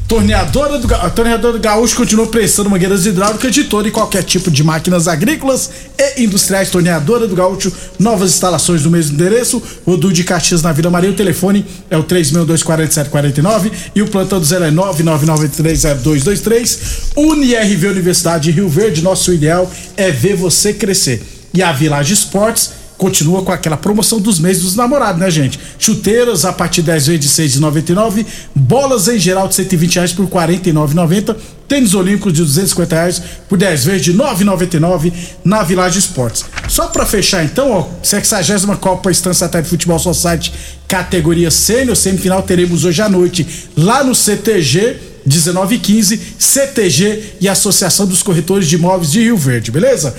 Torneadora 0.08 0.78
do, 0.78 0.94
a 0.94 1.10
torneadora 1.10 1.54
do 1.54 1.60
Gaúcho 1.60 1.96
continua 1.96 2.28
prestando 2.28 2.70
mangueiras 2.70 3.04
hidráulicas 3.06 3.52
de 3.52 3.64
todo 3.64 3.88
e 3.88 3.92
qualquer 3.92 4.22
tipo 4.24 4.52
de 4.52 4.64
máquinas 4.64 5.08
agrícolas 5.08 5.72
e 5.98 6.24
industriais. 6.24 6.70
Torneadora 6.70 7.28
do 7.28 7.36
Gaúcho, 7.36 7.72
novas 7.98 8.30
instalações 8.32 8.84
no 8.84 8.92
mesmo 8.92 9.16
endereço. 9.16 9.64
Rodu 9.86 10.12
de 10.12 10.24
Caxias 10.24 10.62
na 10.62 10.74
Vila 10.74 10.92
Maria. 10.92 11.10
O 11.10 11.16
telefone 11.16 11.66
é 11.90 11.98
o 11.98 12.04
3624749 12.04 13.72
e 13.96 14.02
o 14.02 14.08
plantão 14.08 14.40
do 14.40 14.46
zero 14.46 14.66
é 14.66 14.72
999830223. 14.72 17.14
UniRV 17.16 17.88
Universidade 17.88 18.44
de 18.44 18.52
Rio 18.52 18.70
Verde. 18.70 19.02
Nosso 19.02 19.34
ideal 19.34 19.72
é 19.96 20.12
ver 20.12 20.36
você 20.36 20.74
crescer. 20.74 21.24
E 21.54 21.64
a 21.64 21.72
Village 21.72 22.14
Esportes 22.14 22.83
continua 22.98 23.44
com 23.44 23.52
aquela 23.52 23.78
promoção 23.78 24.20
dos 24.20 24.40
meses 24.40 24.64
dos 24.64 24.76
namorados, 24.76 25.20
né, 25.20 25.30
gente? 25.30 25.60
Chuteiras 25.78 26.46
a 26.46 26.54
partir 26.54 26.82
de 26.82 26.88
10 26.88 27.08
vezes 27.08 27.22
de 27.22 27.60
6,99, 27.60 28.26
bolas 28.56 29.08
em 29.08 29.20
geral 29.20 29.48
de 29.48 29.56
120 29.56 29.96
reais 29.96 30.14
por 30.14 30.28
49,90, 30.28 31.36
tênis 31.68 31.94
olímpicos 31.94 32.34
de 32.34 32.42
250 32.42 32.96
reais 32.96 33.22
por 33.50 33.58
10 33.58 33.86
vezes 33.86 34.02
de 34.04 34.14
9,99 34.14 35.12
na 35.44 35.64
Village 35.64 36.00
Esportes. 36.00 36.46
Só 36.68 36.88
para 36.88 37.06
fechar 37.06 37.44
então, 37.44 37.72
ó, 37.72 37.88
60 38.02 38.76
Copa 38.78 39.12
Estância 39.12 39.46
Satélite 39.46 39.70
Futebol 39.70 40.00
Society 40.00 40.54
categoria 40.88 41.50
sênior, 41.50 41.96
semifinal 41.96 42.44
teremos 42.44 42.86
hoje 42.86 43.02
à 43.02 43.10
noite 43.10 43.48
lá 43.76 44.04
no 44.04 44.14
CTG 44.14 45.14
1915, 45.26 46.20
CTG 46.38 47.24
e 47.42 47.50
Associação 47.50 48.06
dos 48.06 48.22
Corretores 48.22 48.68
de 48.68 48.76
Imóveis 48.76 49.12
de 49.12 49.22
Rio 49.22 49.38
Verde, 49.38 49.72
beleza? 49.72 50.14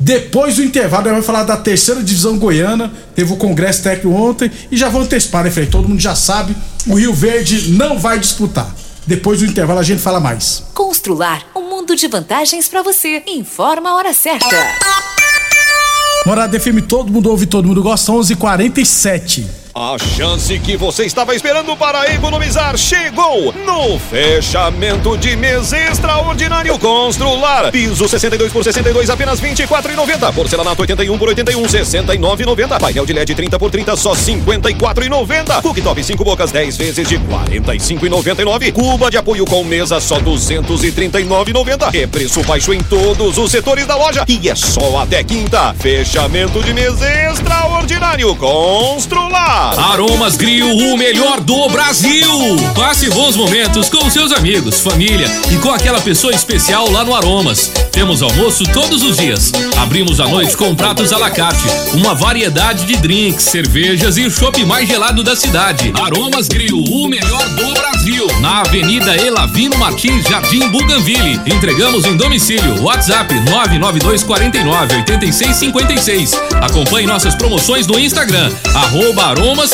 Depois 0.00 0.56
do 0.56 0.62
intervalo, 0.62 1.04
nós 1.04 1.12
vamos 1.12 1.26
falar 1.26 1.42
da 1.42 1.56
terceira 1.56 2.02
divisão 2.02 2.38
goiana. 2.38 2.92
Teve 3.14 3.32
o 3.32 3.36
congresso 3.36 3.82
técnico 3.82 4.16
ontem 4.16 4.50
e 4.70 4.76
já 4.76 4.88
vou 4.88 5.02
antecipar, 5.02 5.42
né, 5.42 5.50
Frei? 5.50 5.66
Todo 5.66 5.88
mundo 5.88 6.00
já 6.00 6.14
sabe, 6.14 6.56
o 6.86 6.94
Rio 6.94 7.12
Verde 7.12 7.72
não 7.72 7.98
vai 7.98 8.18
disputar. 8.18 8.72
Depois 9.06 9.40
do 9.40 9.46
intervalo 9.46 9.80
a 9.80 9.82
gente 9.82 10.00
fala 10.00 10.20
mais. 10.20 10.64
Constrular 10.72 11.42
um 11.56 11.68
mundo 11.68 11.96
de 11.96 12.06
vantagens 12.06 12.68
para 12.68 12.82
você. 12.82 13.22
Informa 13.26 13.90
a 13.90 13.96
hora 13.96 14.12
certa. 14.12 14.46
Morada 16.26 16.60
FM, 16.60 16.82
todo 16.86 17.10
mundo 17.10 17.30
ouve, 17.30 17.46
todo 17.46 17.66
mundo 17.66 17.82
gosta, 17.82 18.12
11:47. 18.12 19.46
A 19.80 19.96
chance 19.96 20.58
que 20.58 20.76
você 20.76 21.04
estava 21.04 21.36
esperando 21.36 21.76
para 21.76 22.12
economizar 22.12 22.76
chegou 22.76 23.54
no 23.64 23.96
fechamento 23.96 25.16
de 25.16 25.36
mês 25.36 25.72
extraordinário 25.72 26.76
Constrular. 26.80 27.70
Piso 27.70 28.08
62 28.08 28.52
por 28.52 28.64
62 28.64 29.08
apenas 29.08 29.40
24,90. 29.40 30.34
Porcelanato 30.34 30.82
81 30.82 31.16
por 31.16 31.28
81 31.28 31.62
69,90. 31.62 32.80
Painel 32.80 33.06
de 33.06 33.12
LED 33.12 33.36
30 33.36 33.56
por 33.56 33.70
30 33.70 33.96
só 33.96 34.14
54,90. 34.14 35.62
Cooktop 35.62 36.02
5 36.02 36.24
bocas 36.24 36.50
10 36.50 36.76
vezes 36.76 37.08
de 37.08 37.16
45,99. 37.16 38.72
Cuba 38.72 39.12
de 39.12 39.16
apoio 39.16 39.44
com 39.44 39.62
mesa 39.62 40.00
só 40.00 40.18
239,90. 40.18 41.94
É 41.94 42.04
preço 42.04 42.42
baixo 42.42 42.74
em 42.74 42.82
todos 42.82 43.38
os 43.38 43.48
setores 43.52 43.86
da 43.86 43.94
loja 43.94 44.24
e 44.26 44.48
é 44.48 44.56
só 44.56 45.02
até 45.02 45.22
quinta. 45.22 45.72
Fechamento 45.74 46.64
de 46.64 46.74
mês 46.74 47.00
extraordinário 47.00 48.34
Constrular. 48.34 49.67
Aromas 49.76 50.36
Grill, 50.36 50.66
o 50.66 50.96
melhor 50.96 51.40
do 51.40 51.68
Brasil. 51.68 52.56
Passe 52.74 53.10
bons 53.10 53.36
momentos 53.36 53.88
com 53.88 54.08
seus 54.10 54.32
amigos, 54.32 54.80
família 54.80 55.26
e 55.52 55.56
com 55.58 55.70
aquela 55.70 56.00
pessoa 56.00 56.32
especial 56.32 56.90
lá 56.90 57.04
no 57.04 57.14
Aromas. 57.14 57.70
Temos 57.92 58.22
almoço 58.22 58.64
todos 58.72 59.02
os 59.02 59.16
dias. 59.16 59.52
Abrimos 59.76 60.20
à 60.20 60.28
noite 60.28 60.56
com 60.56 60.74
pratos 60.74 61.12
à 61.12 61.18
la 61.18 61.30
carte, 61.30 61.64
uma 61.94 62.14
variedade 62.14 62.86
de 62.86 62.96
drinks, 62.96 63.44
cervejas 63.44 64.16
e 64.16 64.24
o 64.24 64.30
chopp 64.30 64.64
mais 64.64 64.88
gelado 64.88 65.22
da 65.22 65.36
cidade. 65.36 65.92
Aromas 66.00 66.48
Grill, 66.48 66.78
o 66.78 67.08
melhor. 67.08 67.47
Na 68.48 68.60
Avenida 68.60 69.14
Elavino 69.14 69.76
Martins, 69.76 70.24
Jardim 70.26 70.70
Buganville. 70.70 71.38
Entregamos 71.44 72.06
em 72.06 72.16
domicílio. 72.16 72.82
WhatsApp 72.82 73.34
992 73.40 74.22
49 74.22 74.96
86 74.96 75.54
56. 75.54 76.32
Acompanhe 76.62 77.06
nossas 77.06 77.34
promoções 77.34 77.86
no 77.86 77.98
Instagram, 77.98 78.50
arroba 78.74 79.26
Aromas. 79.26 79.72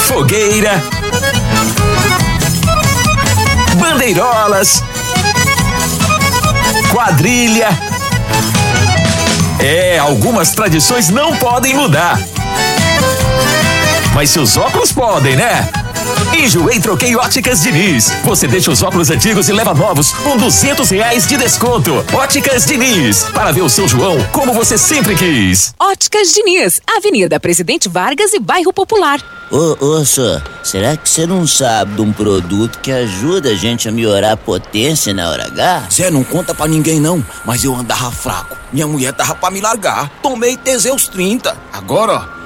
Fogueira. 0.00 0.84
Bandeirolas. 3.80 4.84
Quadrilha. 6.90 7.70
É, 9.58 9.98
algumas 9.98 10.50
tradições 10.50 11.08
não 11.08 11.34
podem 11.36 11.74
mudar. 11.74 12.20
Mas 14.14 14.30
seus 14.30 14.56
óculos 14.56 14.92
podem, 14.92 15.36
né? 15.36 15.68
Enjoei 16.36 16.78
Troquei 16.80 17.16
Óticas 17.16 17.62
Diniz. 17.62 18.10
Você 18.24 18.46
deixa 18.46 18.70
os 18.70 18.82
óculos 18.82 19.10
antigos 19.10 19.48
e 19.48 19.52
leva 19.52 19.72
novos 19.72 20.12
com 20.12 20.36
duzentos 20.36 20.90
reais 20.90 21.26
de 21.26 21.36
desconto. 21.36 22.04
Óticas 22.12 22.66
Diniz. 22.66 23.24
Para 23.32 23.52
ver 23.52 23.62
o 23.62 23.68
seu 23.70 23.88
João 23.88 24.22
como 24.32 24.52
você 24.52 24.76
sempre 24.76 25.14
quis. 25.14 25.74
Óticas 25.78 26.32
Diniz, 26.32 26.80
Avenida 26.86 27.40
Presidente 27.40 27.88
Vargas 27.88 28.34
e 28.34 28.38
Bairro 28.38 28.72
Popular. 28.72 29.20
Ô, 29.50 29.76
ô, 29.84 30.04
só, 30.04 30.40
será 30.62 30.96
que 30.96 31.08
você 31.08 31.26
não 31.26 31.46
sabe 31.46 31.94
de 31.94 32.02
um 32.02 32.12
produto 32.12 32.78
que 32.80 32.90
ajuda 32.90 33.50
a 33.50 33.54
gente 33.54 33.88
a 33.88 33.92
melhorar 33.92 34.32
a 34.32 34.36
potência 34.36 35.12
na 35.12 35.28
hora 35.30 35.46
H? 35.46 35.88
Zé, 35.90 36.10
não 36.10 36.24
conta 36.24 36.54
pra 36.54 36.66
ninguém 36.66 37.00
não, 37.00 37.24
mas 37.44 37.62
eu 37.64 37.74
andava 37.74 38.10
fraco. 38.10 38.56
Minha 38.72 38.86
mulher 38.86 39.12
tava 39.12 39.34
pra 39.34 39.50
me 39.50 39.60
largar. 39.60 40.10
Tomei 40.22 40.56
Teseus 40.56 41.08
30. 41.08 41.56
Agora, 41.72 42.14
ó. 42.38 42.41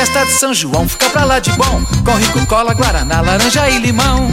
Festa 0.00 0.24
de 0.24 0.32
São 0.32 0.54
João 0.54 0.88
fica 0.88 1.10
pra 1.10 1.24
lá 1.24 1.38
de 1.40 1.52
bom. 1.52 1.84
Com 2.06 2.14
rico 2.14 2.46
cola, 2.46 2.72
guaraná, 2.72 3.20
laranja 3.20 3.68
e 3.68 3.78
limão. 3.80 4.30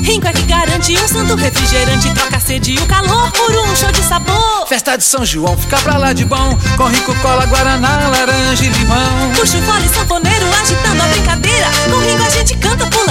Rinco 0.00 0.28
é 0.28 0.32
que 0.32 0.42
garante 0.42 0.96
um 0.96 1.08
santo 1.08 1.34
refrigerante 1.34 2.14
Troca 2.14 2.36
a 2.36 2.40
sede 2.40 2.74
e 2.74 2.78
o 2.78 2.86
calor 2.86 3.28
por 3.32 3.50
um 3.50 3.74
show 3.74 3.90
de 3.90 4.00
sabor. 4.04 4.68
Festa 4.68 4.96
de 4.96 5.02
São 5.02 5.26
João 5.26 5.58
fica 5.58 5.76
pra 5.78 5.96
lá 5.96 6.12
de 6.12 6.24
bom. 6.24 6.56
Com 6.76 6.84
rico 6.84 7.12
cola, 7.16 7.46
guaraná, 7.46 8.08
laranja 8.08 8.64
e 8.64 8.68
limão. 8.68 9.32
Puxa 9.34 9.58
o 9.58 9.62
fole 9.62 9.88
sanfoneiro 9.88 10.46
agitando 10.62 11.02
a 11.02 11.06
brincadeira. 11.08 11.66
Com 11.90 11.98
Rinco 11.98 12.22
a 12.22 12.30
gente 12.30 12.56
canta, 12.56 12.86
pula, 12.86 13.07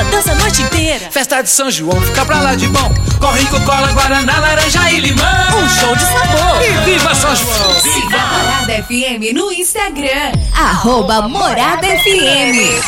dança 0.97 1.05
a 1.05 1.05
noite 1.05 1.05
inteira 1.05 1.11
Festa 1.11 1.41
de 1.41 1.49
São 1.49 1.71
João 1.71 2.01
fica 2.01 2.25
pra 2.25 2.41
lá 2.41 2.55
de 2.55 2.67
bom. 2.67 2.93
Com 3.19 3.31
rico 3.31 3.59
cola, 3.61 3.91
guaraná, 3.93 4.39
laranja 4.39 4.91
e 4.91 4.99
limão. 4.99 5.25
Um 5.57 5.69
show 5.69 5.95
de 5.95 6.03
sabor. 6.03 6.61
E 6.61 6.85
viva 6.85 7.15
São 7.15 7.35
João. 7.35 7.79
Siga 7.81 8.17
a 8.17 8.27
Morada 8.27 8.83
FM 8.83 9.33
no 9.33 9.51
Instagram. 9.51 10.31
Arroba 10.55 11.27
Morada 11.27 11.87
FM 11.87 12.81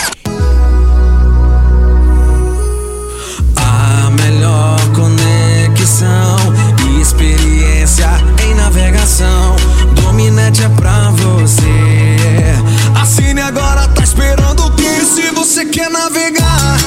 A 3.55 4.09
melhor 4.11 4.79
conexão 4.95 6.37
e 6.87 7.01
experiência 7.01 8.09
em 8.43 8.53
navegação. 8.55 9.55
Dominete 9.95 10.63
é 10.63 10.69
pra 10.69 11.11
você. 11.11 11.65
Assine 12.99 13.41
agora, 13.41 13.87
tá 13.89 14.03
esperando 14.03 14.65
o 14.65 14.71
que? 14.71 15.05
Se 15.05 15.31
você 15.31 15.65
quer 15.65 15.89
navegar 15.89 16.77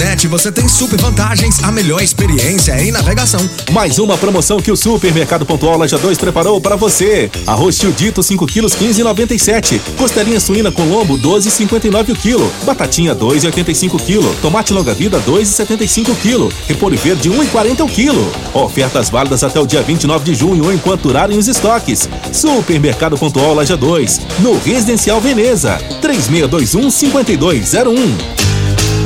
Dominete 0.00 0.28
você 0.28 0.50
tem 0.50 0.66
super 0.66 0.98
vantagens, 0.98 1.62
a 1.62 1.70
melhor 1.70 2.00
experiência 2.00 2.72
em 2.82 2.90
navegação. 2.90 3.38
Mais 3.70 3.98
uma 3.98 4.16
promoção 4.16 4.58
que 4.58 4.72
o 4.72 4.76
Supermercado 4.76 5.44
Pontual 5.44 5.76
Loja 5.76 5.98
2 5.98 6.16
preparou 6.16 6.58
para 6.58 6.74
você. 6.74 7.30
Arroz 7.46 7.76
tio 7.76 7.92
dito 7.92 8.22
5 8.22 8.46
quilos 8.46 8.74
15,97. 8.74 9.78
Costelinha 9.98 10.40
suína 10.40 10.72
com 10.72 10.84
lombo 10.84 11.18
12,59 11.18 12.12
o 12.12 12.16
quilo. 12.16 12.50
Batatinha 12.64 13.14
2,85 13.14 14.00
quilo. 14.00 14.34
Tomate 14.40 14.72
longa 14.72 14.94
vida 14.94 15.20
2,75 15.20 16.16
quilo. 16.16 16.50
Repolho 16.66 16.96
verde 16.96 17.28
1,40 17.28 17.84
o 17.84 17.86
quilo. 17.86 18.32
Ofertas 18.54 19.10
válidas 19.10 19.44
até 19.44 19.60
o 19.60 19.66
dia 19.66 19.82
29 19.82 20.24
de 20.24 20.34
junho 20.34 20.72
enquanto 20.72 21.02
durarem 21.02 21.36
os 21.36 21.46
estoques. 21.46 22.08
Supermercado 22.32 23.18
Pontual 23.18 23.52
Loja 23.52 23.76
2, 23.76 24.20
no 24.38 24.58
Residencial 24.60 25.20
Veneza. 25.20 25.76
3621 26.00 26.90
5201. 26.90 28.59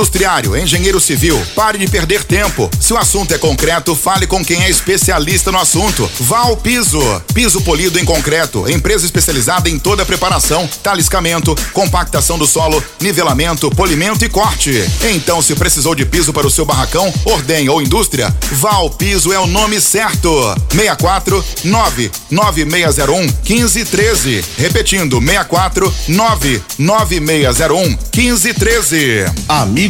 industriário, 0.00 0.56
engenheiro 0.56 0.98
civil, 0.98 1.38
pare 1.54 1.76
de 1.76 1.86
perder 1.86 2.24
tempo. 2.24 2.70
Se 2.80 2.90
o 2.94 2.96
assunto 2.96 3.34
é 3.34 3.38
concreto, 3.38 3.94
fale 3.94 4.26
com 4.26 4.42
quem 4.42 4.64
é 4.64 4.70
especialista 4.70 5.52
no 5.52 5.58
assunto. 5.58 6.10
Vá 6.20 6.38
ao 6.38 6.56
Piso. 6.56 6.98
Piso 7.34 7.60
polido 7.60 7.98
em 7.98 8.04
concreto, 8.04 8.68
empresa 8.70 9.04
especializada 9.04 9.68
em 9.68 9.78
toda 9.78 10.02
a 10.02 10.06
preparação, 10.06 10.66
taliscamento, 10.82 11.54
compactação 11.74 12.38
do 12.38 12.46
solo, 12.46 12.82
nivelamento, 12.98 13.70
polimento 13.70 14.24
e 14.24 14.28
corte. 14.28 14.72
Então, 15.12 15.42
se 15.42 15.54
precisou 15.54 15.94
de 15.94 16.06
piso 16.06 16.32
para 16.32 16.46
o 16.46 16.50
seu 16.50 16.64
barracão, 16.64 17.12
ordem 17.26 17.68
ou 17.68 17.82
indústria, 17.82 18.34
vá 18.52 18.72
ao 18.72 18.88
Piso 18.88 19.32
é 19.34 19.38
o 19.38 19.46
nome 19.46 19.80
certo. 19.80 20.30
64 20.70 21.44
99601 21.64 23.20
1513. 23.22 24.44
Repetindo, 24.56 25.20
64 25.20 25.94
99601 26.08 27.98
1513. 28.16 29.26
Amigo 29.46 29.89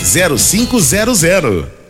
0500. 0.03 1.80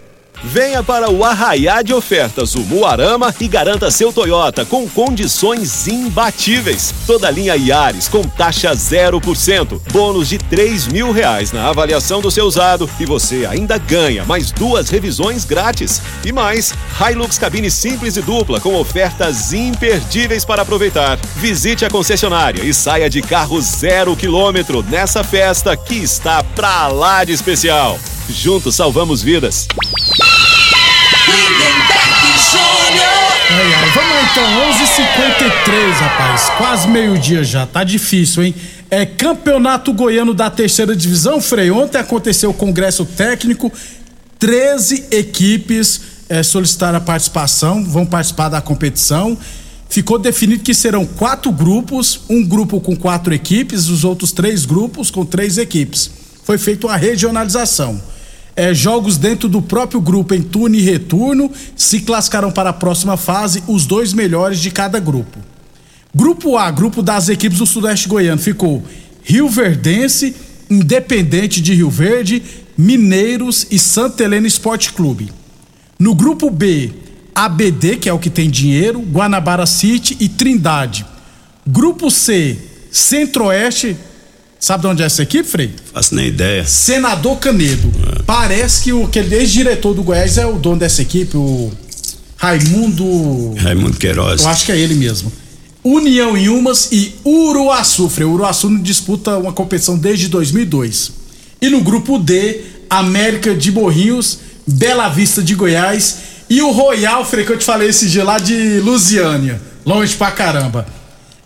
Venha 0.43 0.81
para 0.81 1.09
o 1.09 1.23
Arraiá 1.23 1.83
de 1.83 1.93
Ofertas, 1.93 2.55
o 2.55 2.61
Muarama, 2.61 3.33
e 3.39 3.47
garanta 3.47 3.91
seu 3.91 4.11
Toyota 4.11 4.65
com 4.65 4.89
condições 4.89 5.87
imbatíveis. 5.87 6.93
Toda 7.05 7.29
linha 7.29 7.55
Yaris 7.55 8.07
com 8.07 8.23
taxa 8.23 8.71
0%, 8.71 9.79
bônus 9.91 10.29
de 10.29 10.39
3 10.39 10.87
mil 10.87 11.11
reais 11.11 11.51
na 11.51 11.67
avaliação 11.69 12.21
do 12.21 12.31
seu 12.31 12.45
usado 12.45 12.89
e 12.99 13.05
você 13.05 13.45
ainda 13.45 13.77
ganha 13.77 14.25
mais 14.25 14.51
duas 14.51 14.89
revisões 14.89 15.45
grátis. 15.45 16.01
E 16.25 16.31
mais, 16.31 16.73
Hilux 16.99 17.37
cabine 17.37 17.69
simples 17.69 18.17
e 18.17 18.21
dupla 18.21 18.59
com 18.59 18.75
ofertas 18.75 19.53
imperdíveis 19.53 20.43
para 20.43 20.63
aproveitar. 20.63 21.19
Visite 21.35 21.85
a 21.85 21.89
concessionária 21.89 22.63
e 22.63 22.73
saia 22.73 23.09
de 23.09 23.21
carro 23.21 23.61
zero 23.61 24.15
quilômetro 24.15 24.81
nessa 24.81 25.23
festa 25.23 25.77
que 25.77 25.95
está 25.95 26.43
pra 26.43 26.87
lá 26.87 27.23
de 27.23 27.31
especial. 27.31 27.99
Juntos 28.27 28.75
salvamos 28.75 29.21
vidas. 29.21 29.67
Vamos 33.93 34.11
lá 34.11 34.21
então, 34.31 34.43
11:53, 34.69 35.99
rapaz. 35.99 36.49
Quase 36.57 36.87
meio-dia 36.87 37.43
já, 37.43 37.65
tá 37.65 37.83
difícil, 37.83 38.43
hein? 38.43 38.55
É 38.89 39.05
Campeonato 39.05 39.93
Goiano 39.93 40.33
da 40.33 40.49
Terceira 40.49 40.95
Divisão, 40.95 41.41
Frei. 41.41 41.71
Ontem 41.71 41.97
aconteceu 41.97 42.49
o 42.49 42.53
Congresso 42.53 43.05
Técnico, 43.05 43.71
13 44.39 45.07
equipes 45.11 46.01
é, 46.29 46.41
solicitaram 46.43 46.97
a 46.97 47.01
participação, 47.01 47.83
vão 47.83 48.05
participar 48.05 48.47
da 48.47 48.61
competição. 48.61 49.37
Ficou 49.89 50.17
definido 50.17 50.63
que 50.63 50.73
serão 50.73 51.05
quatro 51.05 51.51
grupos, 51.51 52.21
um 52.29 52.41
grupo 52.41 52.79
com 52.79 52.95
quatro 52.95 53.33
equipes, 53.33 53.89
os 53.89 54.05
outros 54.05 54.31
três 54.31 54.65
grupos 54.65 55.11
com 55.11 55.25
três 55.25 55.57
equipes. 55.57 56.09
Foi 56.45 56.57
feita 56.57 56.87
uma 56.87 56.95
regionalização 56.95 58.01
é, 58.55 58.73
jogos 58.73 59.17
dentro 59.17 59.47
do 59.47 59.61
próprio 59.61 60.01
grupo 60.01 60.33
em 60.33 60.41
turno 60.41 60.75
e 60.75 60.81
retorno 60.81 61.51
se 61.75 62.01
classificaram 62.01 62.51
para 62.51 62.69
a 62.69 62.73
próxima 62.73 63.17
fase 63.17 63.63
os 63.67 63.85
dois 63.85 64.13
melhores 64.13 64.59
de 64.59 64.71
cada 64.71 64.99
grupo. 64.99 65.39
Grupo 66.13 66.57
A, 66.57 66.69
grupo 66.69 67.01
das 67.01 67.29
equipes 67.29 67.59
do 67.59 67.65
Sudeste 67.65 68.09
Goiano, 68.09 68.41
ficou 68.41 68.83
Rio 69.23 69.47
Verdense, 69.49 70.35
Independente 70.69 71.61
de 71.61 71.73
Rio 71.73 71.89
Verde, 71.89 72.43
Mineiros 72.77 73.67
e 73.71 73.77
Santa 73.77 74.23
Helena 74.23 74.47
Esporte 74.47 74.91
Clube. 74.93 75.31
No 75.97 76.15
grupo 76.15 76.49
B, 76.49 76.91
ABD, 77.35 77.97
que 77.97 78.09
é 78.09 78.13
o 78.13 78.19
que 78.19 78.29
tem 78.29 78.49
dinheiro, 78.49 78.99
Guanabara 78.99 79.65
City 79.65 80.17
e 80.19 80.27
Trindade. 80.27 81.05
Grupo 81.65 82.09
C, 82.09 82.57
Centro-Oeste, 82.91 83.95
Sabe 84.61 84.83
de 84.83 84.87
onde 84.87 85.01
é 85.01 85.07
essa 85.07 85.23
equipe, 85.23 85.43
Frei? 85.43 85.73
Faço 85.91 86.13
nem 86.13 86.27
ideia. 86.27 86.63
Senador 86.67 87.37
Canedo. 87.39 87.91
É. 88.19 88.21
Parece 88.21 88.83
que 88.83 88.93
o 88.93 89.05
aquele 89.05 89.35
ex-diretor 89.35 89.95
do 89.95 90.03
Goiás 90.03 90.37
é 90.37 90.45
o 90.45 90.59
dono 90.59 90.77
dessa 90.77 91.01
equipe, 91.01 91.35
o 91.35 91.71
Raimundo. 92.37 93.55
Raimundo 93.55 93.97
Queiroz. 93.97 94.43
Eu 94.43 94.49
acho 94.49 94.63
que 94.63 94.71
é 94.71 94.77
ele 94.77 94.93
mesmo. 94.93 95.33
União 95.83 96.37
em 96.37 96.47
Umas 96.47 96.89
e 96.91 97.15
Uruaçu. 97.25 98.07
Frei. 98.07 98.27
Uruaçu 98.27 98.77
disputa 98.77 99.35
uma 99.35 99.51
competição 99.51 99.97
desde 99.97 100.27
2002. 100.27 101.11
E 101.59 101.67
no 101.67 101.81
grupo 101.81 102.19
D, 102.19 102.61
América 102.87 103.55
de 103.55 103.71
Morrinhos, 103.71 104.39
Bela 104.67 105.09
Vista 105.09 105.41
de 105.41 105.55
Goiás 105.55 106.17
e 106.47 106.61
o 106.61 106.69
Royal, 106.69 107.25
Frei, 107.25 107.45
que 107.45 107.51
eu 107.51 107.57
te 107.57 107.65
falei 107.65 107.89
esse 107.89 108.07
dia 108.07 108.23
lá 108.23 108.37
de 108.37 108.79
Lusiânia. 108.79 109.59
Longe 109.83 110.15
pra 110.15 110.29
caramba. 110.29 110.85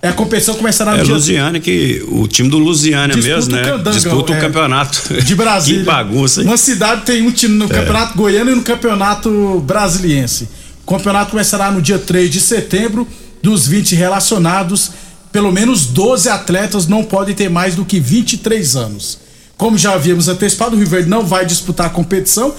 É, 0.06 0.10
a 0.10 0.14
competição 0.14 0.54
começará 0.54 0.94
no 0.94 1.00
é 1.00 1.04
dia... 1.04 1.14
Lusiana 1.16 1.60
que 1.60 2.06
o 2.10 2.28
time 2.28 2.48
do 2.48 2.60
Lusiana 2.60 3.16
mesmo, 3.18 3.56
né? 3.56 3.64
Disputa 3.92 4.34
o 4.34 4.36
é, 4.36 4.40
campeonato 4.40 5.02
de 5.24 5.34
Brasília. 5.34 5.80
que 5.80 5.86
bagunça. 5.86 6.42
Hein? 6.42 6.48
Uma 6.48 6.58
cidade 6.58 7.02
tem 7.02 7.24
um 7.24 7.32
time 7.32 7.56
no 7.56 7.66
é. 7.66 7.70
Campeonato 7.70 8.16
Goiano 8.16 8.52
e 8.52 8.56
no 8.56 8.62
Campeonato 8.62 9.64
Brasiliense. 9.66 10.48
O 10.86 10.92
campeonato 10.94 11.32
começará 11.32 11.72
no 11.72 11.82
dia 11.82 11.98
3 11.98 12.30
de 12.30 12.40
setembro. 12.40 13.08
Dos 13.42 13.68
20 13.68 13.96
relacionados, 13.96 14.92
pelo 15.32 15.52
menos 15.52 15.88
12 15.88 16.30
atletas 16.30 16.88
não 16.88 17.04
podem 17.04 17.34
ter 17.34 17.50
mais 17.50 17.74
do 17.74 17.84
que 17.84 18.00
23 18.00 18.76
anos. 18.76 19.18
Como 19.58 19.76
já 19.76 19.94
havíamos 19.94 20.28
antecipado, 20.28 20.76
o 20.76 20.80
Rio 20.80 20.88
Verde 20.88 21.10
não 21.10 21.26
vai 21.26 21.48
disputar 21.48 21.88
a 21.88 21.90
competição. 21.90 22.54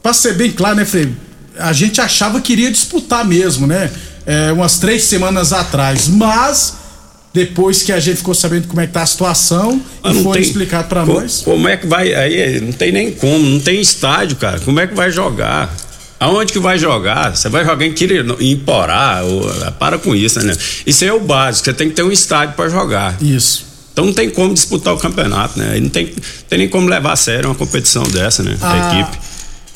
Para 0.00 0.12
ser 0.12 0.34
bem 0.34 0.52
claro, 0.52 0.76
né, 0.76 0.84
Frei? 0.84 1.12
A 1.58 1.72
gente 1.72 2.00
achava 2.00 2.40
que 2.40 2.52
iria 2.52 2.70
disputar 2.70 3.24
mesmo, 3.24 3.66
né? 3.66 3.90
É, 4.26 4.52
umas 4.52 4.78
três 4.78 5.04
semanas 5.04 5.52
atrás, 5.52 6.08
mas 6.08 6.74
depois 7.32 7.82
que 7.82 7.92
a 7.92 8.00
gente 8.00 8.16
ficou 8.16 8.34
sabendo 8.34 8.66
como 8.66 8.80
é 8.80 8.86
que 8.86 8.92
tá 8.92 9.02
a 9.02 9.06
situação 9.06 9.80
e 10.04 10.22
foi 10.22 10.38
tem, 10.38 10.42
explicado 10.42 10.88
para 10.88 11.04
nós. 11.04 11.42
Como 11.42 11.68
é 11.68 11.76
que 11.76 11.86
vai 11.86 12.12
aí? 12.12 12.60
Não 12.60 12.72
tem 12.72 12.90
nem 12.90 13.12
como, 13.12 13.38
não 13.38 13.60
tem 13.60 13.80
estádio, 13.80 14.36
cara. 14.36 14.58
Como 14.60 14.80
é 14.80 14.86
que 14.86 14.94
vai 14.94 15.10
jogar? 15.10 15.74
Aonde 16.18 16.52
que 16.52 16.58
vai 16.58 16.78
jogar? 16.78 17.36
Você 17.36 17.48
vai 17.50 17.62
jogar 17.62 17.84
em, 17.84 17.94
em 18.40 18.56
Porá? 18.56 19.20
Ou, 19.22 19.42
para 19.72 19.98
com 19.98 20.14
isso, 20.14 20.40
né? 20.40 20.54
Isso 20.86 21.04
aí 21.04 21.10
é 21.10 21.12
o 21.12 21.20
básico. 21.20 21.66
Você 21.66 21.74
tem 21.74 21.90
que 21.90 21.94
ter 21.94 22.02
um 22.02 22.10
estádio 22.10 22.54
para 22.54 22.70
jogar. 22.70 23.22
Isso. 23.22 23.66
Então 23.92 24.06
não 24.06 24.12
tem 24.14 24.30
como 24.30 24.52
disputar 24.54 24.94
o 24.94 24.98
campeonato, 24.98 25.58
né? 25.58 25.78
Não 25.78 25.90
tem, 25.90 26.12
tem 26.48 26.58
nem 26.58 26.68
como 26.68 26.88
levar 26.88 27.12
a 27.12 27.16
sério 27.16 27.50
uma 27.50 27.54
competição 27.54 28.02
dessa, 28.04 28.42
né? 28.42 28.56
A, 28.62 28.72
a 28.72 29.00
equipe. 29.00 29.18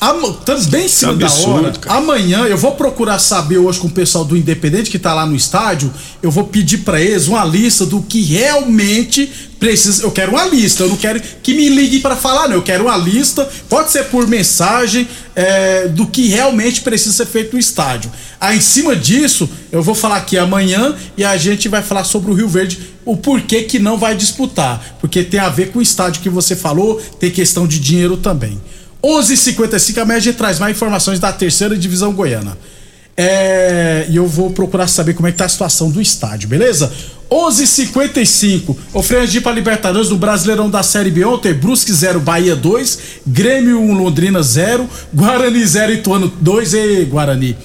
Estamos 0.03 0.65
bem 0.65 0.85
em 0.85 0.87
cima 0.87 1.11
é 1.11 1.15
absurdo, 1.25 1.61
da 1.61 1.67
hora. 1.67 1.71
Cara. 1.77 1.97
Amanhã 1.97 2.47
eu 2.47 2.57
vou 2.57 2.71
procurar 2.71 3.19
saber 3.19 3.59
hoje 3.59 3.79
com 3.79 3.85
o 3.85 3.91
pessoal 3.91 4.25
do 4.25 4.35
Independente 4.35 4.89
que 4.89 4.97
tá 4.97 5.13
lá 5.13 5.27
no 5.27 5.35
estádio. 5.35 5.93
Eu 6.23 6.31
vou 6.31 6.45
pedir 6.45 6.79
para 6.79 6.99
eles 6.99 7.27
uma 7.27 7.45
lista 7.45 7.85
do 7.85 8.01
que 8.01 8.19
realmente 8.23 9.31
precisa. 9.59 10.01
Eu 10.01 10.09
quero 10.09 10.31
uma 10.31 10.45
lista. 10.45 10.81
Eu 10.81 10.89
não 10.89 10.95
quero 10.95 11.21
que 11.43 11.53
me 11.53 11.69
ligue 11.69 11.99
para 11.99 12.15
falar, 12.15 12.47
não. 12.47 12.55
Eu 12.55 12.63
quero 12.63 12.85
uma 12.85 12.97
lista. 12.97 13.47
Pode 13.69 13.91
ser 13.91 14.05
por 14.05 14.27
mensagem 14.27 15.07
é, 15.35 15.87
do 15.87 16.07
que 16.07 16.29
realmente 16.29 16.81
precisa 16.81 17.13
ser 17.13 17.27
feito 17.27 17.53
no 17.53 17.59
estádio. 17.59 18.11
Aí 18.39 18.57
em 18.57 18.61
cima 18.61 18.95
disso 18.95 19.47
eu 19.71 19.83
vou 19.83 19.93
falar 19.93 20.17
aqui 20.17 20.35
amanhã 20.35 20.95
e 21.15 21.23
a 21.23 21.37
gente 21.37 21.69
vai 21.69 21.83
falar 21.83 22.05
sobre 22.05 22.31
o 22.31 22.33
Rio 22.33 22.47
Verde 22.47 22.79
o 23.05 23.15
porquê 23.17 23.63
que 23.63 23.77
não 23.77 23.99
vai 23.99 24.15
disputar, 24.15 24.97
porque 24.99 25.23
tem 25.23 25.39
a 25.39 25.49
ver 25.49 25.71
com 25.71 25.79
o 25.79 25.81
estádio 25.81 26.23
que 26.23 26.29
você 26.29 26.55
falou. 26.55 26.99
Tem 27.19 27.29
questão 27.29 27.67
de 27.67 27.79
dinheiro 27.79 28.17
também. 28.17 28.59
11:55 29.03 29.99
a 29.99 30.05
média 30.05 30.33
traz 30.33 30.59
mais 30.59 30.75
informações 30.75 31.19
da 31.19 31.31
terceira 31.31 31.77
divisão 31.77 32.13
goiana. 32.13 32.57
É, 33.17 34.05
e 34.09 34.15
eu 34.15 34.25
vou 34.25 34.51
procurar 34.51 34.87
saber 34.87 35.13
como 35.13 35.27
é 35.27 35.31
que 35.31 35.37
tá 35.37 35.45
a 35.45 35.49
situação 35.49 35.89
do 35.89 36.01
estádio, 36.01 36.47
beleza? 36.47 36.91
11:55. 37.29 38.77
O 38.93 39.01
Freio 39.01 39.27
de 39.27 39.41
para 39.41 39.51
Libertadores 39.53 40.09
do 40.09 40.17
Brasileirão 40.17 40.69
da 40.69 40.83
Série 40.83 41.11
B 41.11 41.23
ontem, 41.25 41.53
Brusque 41.53 41.93
0, 41.93 42.19
Bahia 42.19 42.55
2, 42.55 42.99
Grêmio 43.25 43.79
1, 43.79 43.93
Londrina 43.93 44.41
0, 44.43 44.89
Guarani 45.13 45.65
0, 45.65 45.93
Ituano 45.93 46.31
2 46.41 46.73
e 46.73 47.05
Guarani. 47.05 47.55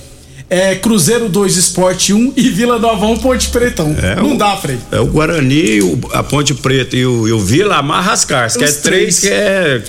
É, 0.49 0.77
Cruzeiro 0.77 1.29
2, 1.29 1.57
Esporte 1.57 2.13
1 2.13 2.33
e 2.37 2.49
Vila 2.51 2.79
Nova 2.79 3.05
1, 3.07 3.17
Ponte 3.19 3.49
Pretão. 3.49 3.97
É 4.01 4.15
Não 4.15 4.35
o- 4.35 4.39
dá, 4.39 4.57
Frei. 4.57 4.79
É 4.93 5.01
o 5.01 5.07
Guarani, 5.07 5.83
o- 5.83 5.99
a 6.13 6.23
Ponte 6.23 6.55
Preta 6.55 6.97
e 6.97 7.05
o, 7.05 7.27
e 7.27 7.33
o 7.33 7.39
Vila 7.41 7.77
amarra 7.79 8.13
as 8.13 8.25
cartas, 8.25 8.57
que 8.57 8.63
é 8.63 8.71
três, 8.71 9.21
três. 9.21 9.21
que 9.21 9.29
é. 9.29 9.83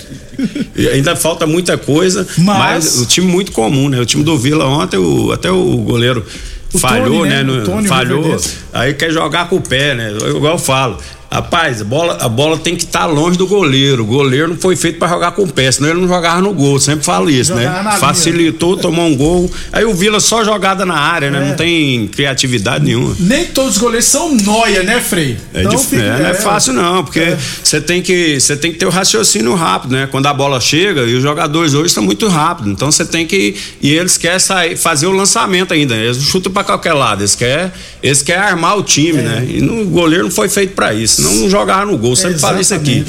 Ainda 0.94 1.14
falta 1.14 1.46
muita 1.46 1.78
coisa, 1.78 2.26
Mas- 2.38 2.58
mas, 2.84 2.98
o 3.00 3.06
time 3.06 3.26
muito 3.28 3.52
comum, 3.52 3.88
né? 3.88 4.00
O 4.00 4.06
time 4.06 4.24
do 4.24 4.36
Vila 4.36 4.64
ontem, 4.66 4.96
o- 4.96 5.30
até 5.30 5.48
o 5.50 5.76
goleiro 5.78 6.24
O 6.72 6.78
falhou, 6.78 7.18
Tony, 7.20 7.28
né? 7.30 7.42
né? 7.44 7.62
No- 7.64 7.84
falhou, 7.86 8.36
aí 8.72 8.94
quer 8.94 9.12
jogar 9.12 9.48
com 9.48 9.56
o 9.56 9.60
pé, 9.60 9.94
né? 9.94 10.12
Igual 10.28 10.54
eu 10.54 10.58
falo. 10.58 10.98
Rapaz, 11.30 11.82
a 11.82 11.84
bola, 11.84 12.16
a 12.20 12.28
bola 12.28 12.56
tem 12.56 12.74
que 12.74 12.84
estar 12.84 13.04
longe 13.04 13.36
do 13.36 13.46
goleiro. 13.46 14.02
O 14.02 14.06
goleiro 14.06 14.48
não 14.48 14.56
foi 14.56 14.74
feito 14.76 14.98
para 14.98 15.08
jogar 15.08 15.32
com 15.32 15.42
o 15.42 15.52
pé, 15.52 15.70
senão 15.70 15.90
ele 15.90 16.00
não 16.00 16.08
jogava 16.08 16.40
no 16.40 16.54
gol. 16.54 16.78
Sempre 16.80 17.04
falo 17.04 17.28
isso, 17.28 17.52
Jogava 17.52 17.68
na 17.70 17.82
né? 17.82 17.88
linha. 17.90 17.98
Facilitou, 18.00 18.76
tomou 18.78 19.06
um 19.06 19.14
gol. 19.14 19.50
Aí 19.70 19.84
o 19.84 19.92
Vila 19.92 20.20
só 20.20 20.42
jogada 20.42 20.86
na 20.86 20.94
área, 20.98 21.30
né? 21.30 21.38
É. 21.38 21.48
Não 21.50 21.54
tem 21.56 22.06
criatividade 22.08 22.84
nenhuma. 22.84 23.14
Nem 23.20 23.44
todos 23.44 23.72
os 23.72 23.78
goleiros 23.78 24.06
são 24.06 24.34
noia, 24.36 24.82
né, 24.82 25.00
Frei? 25.00 25.36
É, 25.52 25.64
dif- 25.64 25.92
é, 25.94 26.18
não 26.18 26.26
é 26.28 26.34
fácil 26.34 26.72
não, 26.72 27.04
porque 27.04 27.36
você 27.62 27.78
tem 27.80 28.00
que 28.00 28.40
você 28.40 28.56
tem 28.56 28.72
que 28.72 28.78
ter 28.78 28.86
o 28.86 28.90
raciocínio 28.90 29.54
rápido, 29.54 29.92
né? 29.92 30.08
Quando 30.10 30.26
a 30.26 30.32
bola 30.32 30.58
chega 30.60 31.02
e 31.02 31.14
os 31.14 31.22
jogadores 31.22 31.74
hoje 31.74 31.92
são 31.92 32.02
muito 32.02 32.26
rápidos, 32.28 32.72
então 32.72 32.90
você 32.90 33.04
tem 33.04 33.26
que 33.26 33.54
e 33.82 33.90
eles 33.92 34.16
querem 34.16 34.38
sair, 34.38 34.76
fazer 34.76 35.06
o 35.06 35.12
lançamento 35.12 35.74
ainda. 35.74 35.94
Eles 35.94 36.16
não 36.16 36.24
chutam 36.24 36.50
para 36.50 36.64
qualquer 36.64 36.94
lado, 36.94 37.20
eles 37.20 37.34
querem 37.34 37.70
eles 38.02 38.22
querem 38.22 38.42
armar 38.42 38.78
o 38.78 38.82
time, 38.82 39.20
né? 39.20 39.46
E 39.46 39.62
o 39.62 39.84
goleiro 39.86 40.24
não 40.24 40.30
foi 40.30 40.48
feito 40.48 40.74
para 40.74 40.94
isso, 40.94 41.17
senão 41.18 41.34
não 41.34 41.50
jogava 41.50 41.84
no 41.84 41.98
gol. 41.98 42.14
Sempre 42.14 42.38
falo 42.38 42.60
isso 42.60 42.74
aqui. 42.74 43.04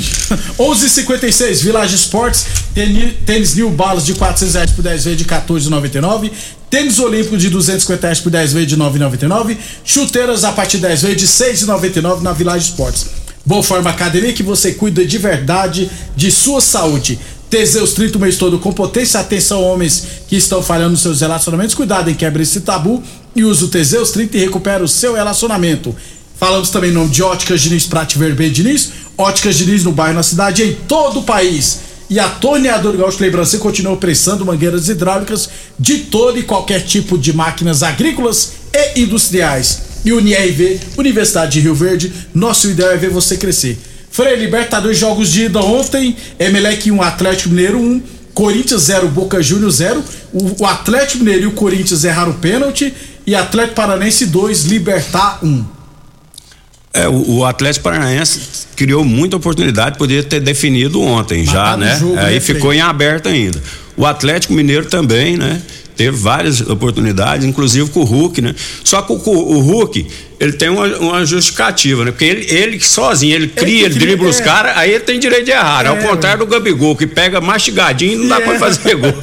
11:56 0.57 1.61
Village 1.63 1.95
Esportes, 1.95 2.45
tênis, 3.25 3.55
New 3.55 3.69
Balance 3.69 4.05
de 4.05 4.15
400 4.15 4.55
reais 4.55 4.71
por 4.71 4.81
10 4.81 5.03
vezes 5.03 5.17
de 5.17 5.25
14,99. 5.25 6.31
Tênis 6.69 6.99
Olímpico 6.99 7.37
de 7.37 7.49
250 7.49 8.01
reais 8.01 8.19
por 8.19 8.31
10 8.31 8.53
vezes 8.53 8.67
de 8.67 8.77
9,99. 8.77 9.57
Chuteiras 9.83 10.43
a 10.43 10.51
partir 10.51 10.77
de 10.77 10.83
10 10.83 11.01
vezes 11.01 11.17
de 11.17 11.27
6,99 11.27 12.21
na 12.21 12.33
Village 12.33 12.69
Esportes. 12.69 13.07
Boa 13.45 13.63
Forma 13.63 13.89
Academia 13.89 14.33
que 14.33 14.43
você 14.43 14.73
cuida 14.73 15.05
de 15.05 15.17
verdade 15.17 15.89
de 16.15 16.31
sua 16.31 16.61
saúde. 16.61 17.19
Teseus 17.49 17.93
30 17.93 18.17
o 18.17 18.21
mês 18.21 18.37
todo 18.37 18.59
com 18.59 18.71
potência. 18.71 19.19
Atenção, 19.19 19.63
homens 19.63 20.05
que 20.27 20.35
estão 20.35 20.61
falhando 20.61 20.91
nos 20.91 21.01
seus 21.01 21.21
relacionamentos. 21.21 21.73
Cuidado 21.73 22.09
em 22.09 22.13
quebra 22.13 22.43
esse 22.43 22.61
tabu 22.61 23.01
e 23.35 23.43
use 23.43 23.63
o 23.63 23.67
Teseus 23.67 24.11
30 24.11 24.37
e 24.37 24.41
recupera 24.41 24.83
o 24.83 24.87
seu 24.87 25.15
relacionamento. 25.15 25.95
Falamos 26.39 26.69
também 26.69 26.89
em 26.89 26.93
nome 26.93 27.09
de 27.09 27.21
Óticas 27.21 27.59
Diniz, 27.59 27.85
Prate 27.85 28.17
Vermelho 28.17 28.53
Diniz. 28.53 28.91
Óticas 29.17 29.57
Diniz 29.57 29.83
no 29.83 29.91
bairro, 29.91 30.15
na 30.15 30.23
cidade, 30.23 30.63
em 30.63 30.73
todo 30.87 31.19
o 31.19 31.23
país. 31.23 31.81
E 32.09 32.17
a 32.17 32.29
Torneadora 32.29 32.97
Gaúcho 32.97 33.21
Lembrança 33.21 33.57
continua 33.57 33.97
prestando 33.97 34.45
mangueiras 34.45 34.87
hidráulicas 34.87 35.49
de 35.77 35.97
todo 35.97 36.39
e 36.39 36.43
qualquer 36.43 36.81
tipo 36.85 37.17
de 37.17 37.33
máquinas 37.33 37.83
agrícolas 37.83 38.53
e 38.73 39.01
industriais. 39.01 39.81
E 40.05 40.13
UniRV, 40.13 40.79
Universidade 40.97 41.51
de 41.51 41.59
Rio 41.59 41.75
Verde, 41.75 42.11
nosso 42.33 42.69
ideal 42.69 42.91
é 42.91 42.97
ver 42.97 43.09
você 43.09 43.35
crescer. 43.35 43.77
Frei, 44.09 44.37
Libertadores 44.37 44.97
Jogos 44.97 45.29
de 45.29 45.43
ida 45.43 45.59
ontem, 45.59 46.15
Emelec 46.39 46.89
1, 46.89 47.01
Atlético 47.01 47.49
Mineiro 47.49 47.77
1, 47.77 48.01
Corinthians 48.33 48.83
0, 48.83 49.09
Boca 49.09 49.43
Juniors 49.43 49.75
0. 49.75 50.01
O, 50.31 50.63
o 50.63 50.65
Atlético 50.65 51.21
Mineiro 51.21 51.43
e 51.43 51.47
o 51.47 51.51
Corinthians 51.51 52.05
erraram 52.05 52.31
o 52.31 52.35
pênalti. 52.35 52.93
E 53.27 53.35
Atlético 53.35 53.75
Paranense 53.75 54.25
2, 54.27 54.63
Libertar 54.63 55.39
1. 55.43 55.78
É, 56.93 57.07
o, 57.07 57.37
o 57.37 57.45
Atlético 57.45 57.83
Paranaense 57.83 58.67
criou 58.75 59.05
muita 59.05 59.37
oportunidade, 59.37 59.97
poderia 59.97 60.23
ter 60.23 60.39
definido 60.39 61.01
ontem 61.01 61.45
já, 61.45 61.53
Matar 61.53 61.77
no 61.77 61.85
né? 61.85 61.99
jogo, 61.99 62.17
Aí 62.17 62.33
né, 62.35 62.39
ficou 62.39 62.73
em 62.73 62.81
aberto 62.81 63.29
ainda. 63.29 63.61
O 63.95 64.05
Atlético 64.05 64.53
Mineiro 64.53 64.85
também, 64.85 65.37
né? 65.37 65.61
Teve 65.95 66.15
várias 66.15 66.61
oportunidades, 66.61 67.45
inclusive 67.45 67.89
com 67.89 67.99
o 67.99 68.05
Hulk, 68.05 68.41
né? 68.41 68.55
Só 68.83 69.01
que 69.01 69.11
o, 69.11 69.15
o 69.15 69.59
Hulk, 69.59 70.07
ele 70.39 70.53
tem 70.53 70.69
uma, 70.69 70.85
uma 70.97 71.25
justificativa, 71.25 72.05
né? 72.05 72.11
Porque 72.11 72.23
ele, 72.25 72.45
ele 72.49 72.79
sozinho, 72.79 73.35
ele 73.35 73.47
cria, 73.47 73.85
ele 73.85 73.93
cria, 73.95 74.07
dribla 74.07 74.29
os 74.29 74.39
é. 74.39 74.43
caras, 74.43 74.77
aí 74.77 74.91
ele 74.91 75.01
tem 75.01 75.19
direito 75.19 75.45
de 75.45 75.51
errar. 75.51 75.85
É, 75.85 75.89
ao 75.89 75.97
contrário 75.97 76.39
do 76.45 76.47
Gabigol, 76.49 76.95
que 76.95 77.05
pega 77.05 77.41
mastigadinho 77.41 78.13
e 78.13 78.15
não 78.17 78.27
dá 78.29 78.37
É. 78.37 78.39
pra 78.41 78.57
fazer 78.59 78.95
gol. 78.95 79.11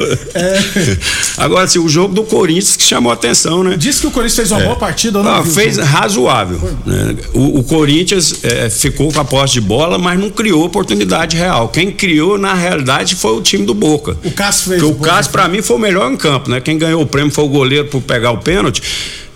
Agora, 1.39 1.65
assim, 1.65 1.79
o 1.79 1.89
jogo 1.89 2.15
do 2.15 2.25
Corinthians 2.25 2.77
que 2.77 2.83
chamou 2.85 3.11
a 3.11 3.15
atenção, 3.15 3.63
né? 3.65 3.77
Diz 3.79 4.01
que 4.01 4.07
o 4.07 4.11
Corinthians 4.11 4.37
fez 4.37 4.51
uma 4.53 4.61
É. 4.61 4.65
boa 4.65 4.77
partida, 4.77 5.19
eu 5.19 5.23
não 5.23 5.31
Ah, 5.37 5.45
fez 5.45 5.79
razoável. 5.79 6.59
né? 6.85 7.17
O, 7.33 7.61
o 7.61 7.65
Corinthians 7.65 8.45
é, 8.45 8.69
ficou 8.71 9.13
com 9.13 9.21
a 9.21 9.25
posse 9.25 9.55
de 9.55 9.61
bola, 9.61 9.99
mas 9.99 10.19
não 10.19 10.31
criou 10.31 10.65
oportunidade 10.65 11.37
real. 11.37 11.69
Quem 11.69 11.91
criou, 11.91 12.37
na 12.39 12.55
realidade, 12.55 13.15
foi 13.15 13.33
o 13.33 13.41
time 13.41 13.65
do 13.65 13.75
Boca. 13.75 14.17
O 14.25 14.31
Cássio 14.31 14.69
fez. 14.71 14.81
Porque 14.83 14.95
o 14.95 14.99
boa 14.99 15.15
Cássio, 15.15 15.33
pra 15.33 15.49
mim, 15.49 15.63
foi 15.63 15.77
o 15.77 15.79
melhor 15.79 16.11
em 16.13 16.17
campo, 16.17 16.51
né? 16.51 16.61
Quem 16.61 16.77
ganhou 16.79 17.03
o 17.03 17.07
prêmio 17.07 17.33
foi 17.33 17.45
o 17.45 17.49
goleiro 17.49 17.87
por 17.89 18.01
pegar 18.03 18.31
o 18.33 18.39
pênalti. 18.39 18.83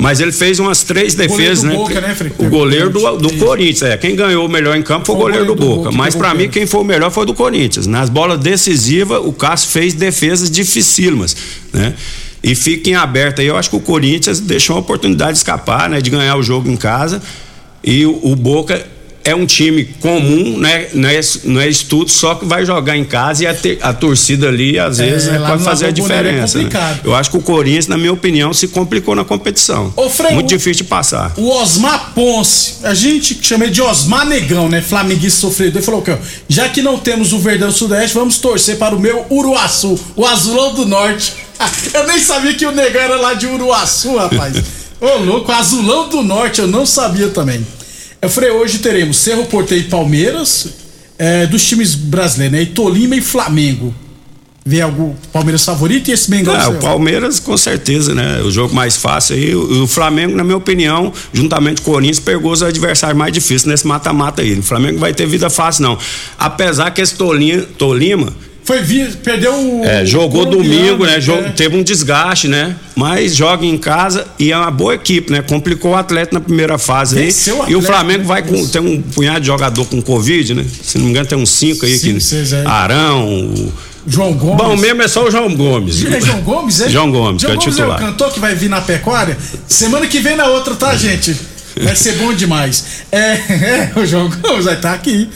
Mas 0.01 0.19
ele 0.19 0.33
fez 0.33 0.59
umas 0.59 0.83
três 0.83 1.15
defesas, 1.15 1.63
né? 1.63 1.75
Boca, 1.75 2.01
né, 2.01 2.17
o 2.39 2.47
goleiro 2.47 2.89
do, 2.91 3.17
do 3.19 3.37
Corinthians, 3.37 3.83
é. 3.83 3.97
Quem 3.97 4.17
ganhou 4.17 4.47
o 4.47 4.49
melhor 4.49 4.77
em 4.77 4.83
campo 4.83 5.07
foi 5.07 5.15
o 5.15 5.19
goleiro 5.19 5.45
do 5.45 5.55
Boca. 5.55 5.93
Mas 5.93 6.15
pra 6.15 6.35
mim, 6.35 6.49
quem 6.49 6.67
foi 6.67 6.81
o 6.81 6.85
melhor 6.85 7.11
foi 7.11 7.25
o 7.25 7.27
do 7.27 7.35
Corinthians. 7.35 7.87
Nas 7.87 8.09
bolas 8.09 8.41
decisivas, 8.41 9.21
o 9.25 9.33
Cássio 9.33 9.71
fez 9.71 9.93
defesas 9.93 10.51
dificílimas, 10.51 11.37
né? 11.73 11.95
E 12.43 12.55
fica 12.55 12.89
em 12.89 12.95
aberto 12.95 13.41
aí. 13.41 13.47
Eu 13.47 13.57
acho 13.57 13.69
que 13.69 13.77
o 13.77 13.81
Corinthians 13.81 14.41
deixou 14.41 14.77
uma 14.77 14.81
oportunidade 14.81 15.33
de 15.33 15.39
escapar, 15.39 15.91
né? 15.91 16.01
De 16.01 16.09
ganhar 16.09 16.37
o 16.37 16.43
jogo 16.43 16.71
em 16.71 16.77
casa. 16.77 17.21
E 17.85 18.07
o, 18.07 18.19
o 18.23 18.35
Boca 18.35 18.87
é 19.23 19.35
um 19.35 19.45
time 19.45 19.85
comum, 20.01 20.57
né? 20.59 20.89
Não 20.95 21.09
é, 21.09 21.21
não 21.45 21.61
é 21.61 21.69
estudo, 21.69 22.11
só 22.11 22.35
que 22.35 22.45
vai 22.47 22.65
jogar 22.65 22.97
em 22.97 23.05
casa 23.05 23.45
e 23.45 23.47
a, 23.47 23.55
te- 23.55 23.79
a 23.83 23.93
torcida 23.93 24.49
ali, 24.49 24.79
às 24.79 24.99
É, 24.99 25.07
vezes, 25.11 25.29
né, 25.31 25.39
lá 25.39 25.51
pode 25.51 25.63
fazer 25.65 25.87
a 25.87 25.89
é 25.89 25.93
diferença. 25.93 26.59
né? 26.59 26.65
complicado. 26.65 27.01
Eu 27.05 27.15
acho 27.15 27.31
que 27.31 27.37
o 27.37 27.43
Corinthians, 27.43 27.87
na 27.87 27.99
minha 27.99 28.13
opinião, 28.13 28.53
se 28.55 28.69
complicou 28.69 29.15
na 29.15 29.25
competição. 29.25 29.93
Ô, 29.97 30.09
Frei, 30.09 30.33
Muito 30.33 30.47
o- 30.47 30.49
difícil 30.57 30.85
de 30.85 30.85
passar. 30.85 31.33
O 31.37 31.51
Osmar 31.51 32.13
Ponce, 32.15 32.77
a 32.83 32.95
gente 32.95 33.39
chama 33.43 33.69
de 33.69 33.83
Osmar 33.83 34.27
Negão, 34.27 34.69
né? 34.69 34.81
Flamenguista 34.81 35.41
sofrido. 35.41 35.77
Ele 35.79 35.85
falou 35.85 36.01
que, 36.03 36.17
já 36.49 36.69
que 36.71 36.81
não 36.81 36.99
temos 36.99 37.33
o 37.33 37.39
Verdão 37.39 37.71
Sudeste, 37.71 38.15
vamos 38.15 38.39
torcer 38.39 38.79
para 38.79 38.95
o 38.97 38.99
meu 38.99 39.27
Uruaçu, 39.31 39.99
o 40.17 40.27
Azulão 40.27 40.73
do 40.75 40.87
Norte. 40.87 41.35
eu 41.93 42.07
nem 42.07 42.19
sabia 42.19 42.55
que 42.55 42.65
o 42.65 42.73
Negão 42.73 43.03
era 43.03 43.17
lá 43.17 43.35
de 43.35 43.47
Uruaçu, 43.47 44.17
rapaz. 44.17 44.57
Ô, 44.99 45.19
louco, 45.19 45.51
Azulão 45.53 46.09
do 46.09 46.23
Norte, 46.23 46.61
eu 46.61 46.67
não 46.67 46.85
sabia 46.87 47.29
também. 47.29 47.67
Eu 48.23 48.29
falei, 48.29 48.51
hoje 48.51 48.79
teremos 48.81 49.17
Cerro 49.17 49.47
Porteiro 49.47 49.85
e 49.85 49.89
Palmeiras, 49.89 50.69
é, 51.19 51.47
dos 51.47 51.65
times 51.67 51.95
brasileiros, 51.95 52.59
né? 52.59 52.63
E 52.63 52.67
Tolima 52.67 53.17
e 53.17 53.21
Flamengo. 53.21 53.95
Vê 54.65 54.83
algum 54.83 55.15
Palmeiras 55.33 55.65
favorito 55.65 56.09
e 56.09 56.13
esse 56.13 56.31
Mengão 56.31 56.59
seu? 56.61 56.73
o 56.73 56.75
Palmeiras, 56.75 57.41
com 57.41 57.57
certeza, 57.57 58.15
né? 58.15 58.43
O 58.43 58.51
jogo 58.51 58.75
mais 58.75 58.95
fácil 58.95 59.35
aí. 59.37 59.55
O, 59.55 59.85
o 59.85 59.87
Flamengo, 59.87 60.37
na 60.37 60.45
minha 60.45 60.57
opinião, 60.57 61.11
juntamente 61.33 61.81
com 61.81 61.93
o 61.93 61.95
Corinthians, 61.95 62.21
pegou 62.21 62.53
os 62.53 62.63
adversários 62.63 63.17
mais 63.17 63.33
difíceis 63.33 63.65
nesse 63.65 63.87
mata-mata 63.87 64.43
aí. 64.43 64.59
O 64.59 64.63
Flamengo 64.63 64.99
vai 64.99 65.15
ter 65.15 65.27
vida 65.27 65.49
fácil, 65.49 65.85
não. 65.85 65.99
Apesar 66.39 66.91
que 66.91 67.01
esse 67.01 67.15
Tolima, 67.15 67.63
Tolima 67.79 68.35
Foi 68.65 68.83
vir, 68.83 69.17
perdeu 69.17 69.53
o. 69.53 69.85
é, 69.85 70.05
jogou 70.07 70.43
o 70.43 70.47
domingo, 70.47 71.05
né? 71.05 71.19
Jo- 71.21 71.33
é. 71.35 71.51
Teve 71.51 71.77
um 71.77 71.83
desgaste, 71.83 72.47
né? 72.47 72.77
Mas 72.95 73.35
joga 73.35 73.65
em 73.67 73.77
casa 73.77 74.27
e 74.39 74.53
é 74.53 74.57
uma 74.57 74.71
boa 74.71 74.95
equipe, 74.95 75.33
né? 75.33 75.43
Complicou 75.43 75.93
o 75.93 75.97
atleta 75.97 76.35
na 76.35 76.41
primeira 76.41 76.79
fase 76.79 77.19
aí. 77.19 77.31
O 77.53 77.71
e 77.71 77.77
o 77.77 77.83
Flamengo 77.83 78.21
né? 78.21 78.25
vai 78.27 78.43
com. 78.43 78.65
Tem 78.69 78.81
um 78.81 79.01
punhado 79.03 79.41
de 79.41 79.47
jogador 79.47 79.85
com 79.87 80.01
Covid, 80.01 80.55
né? 80.55 80.65
Se 80.83 80.99
não 80.99 81.07
me 81.07 81.11
engano, 81.11 81.27
tem 81.27 81.37
uns 81.39 81.51
cinco 81.51 81.85
aí 81.85 81.99
Cinco, 81.99 82.15
que. 82.19 82.21
seis, 82.25 82.53
é. 82.53 82.65
Arão. 82.67 83.29
o- 83.29 83.73
João 84.07 84.33
Gomes. 84.33 84.57
Bom 84.57 84.77
mesmo 84.77 85.03
é 85.03 85.09
só 85.09 85.27
o 85.27 85.31
João 85.31 85.55
Gomes. 85.55 86.05
É 86.05 86.21
João 86.21 86.41
Gomes, 86.41 86.81
é? 86.81 86.89
João 86.89 87.11
Gomes, 87.13 87.43
João 87.43 87.53
que 87.53 87.59
é 87.59 87.61
Gomes 87.65 87.77
titular. 87.77 88.01
é 88.01 88.03
o 88.03 88.07
cantor 88.07 88.33
que 88.33 88.41
vai 88.41 88.55
vir 88.55 88.71
na 88.71 88.81
pecuária. 88.81 89.37
Semana 89.69 90.07
que 90.07 90.21
vem 90.21 90.37
na 90.37 90.47
outra, 90.47 90.75
tá, 90.75 90.97
gente? 90.97 91.37
Vai 91.83 91.95
ser 91.95 92.13
bom 92.15 92.33
demais. 92.33 92.85
É, 93.13 93.19
é 93.93 93.93
o 93.97 94.07
João 94.07 94.31
Gomes 94.31 94.65
vai 94.65 94.75
estar 94.75 94.95
aqui. 94.95 95.29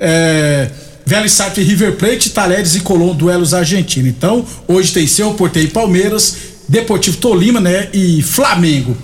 É, 0.00 0.68
Velho 1.06 1.30
Sato 1.30 1.60
e 1.60 1.62
River 1.62 1.92
Plate, 1.92 2.30
Talheres 2.30 2.74
e 2.74 2.80
Colón, 2.80 3.14
duelos 3.14 3.54
argentinos. 3.54 4.08
Então, 4.08 4.44
hoje 4.66 4.92
tem 4.92 5.06
Porteiro 5.34 5.68
e 5.68 5.70
Palmeiras, 5.70 6.36
Deportivo 6.68 7.16
Tolima, 7.18 7.60
né? 7.60 7.88
E 7.92 8.20
Flamengo. 8.22 8.96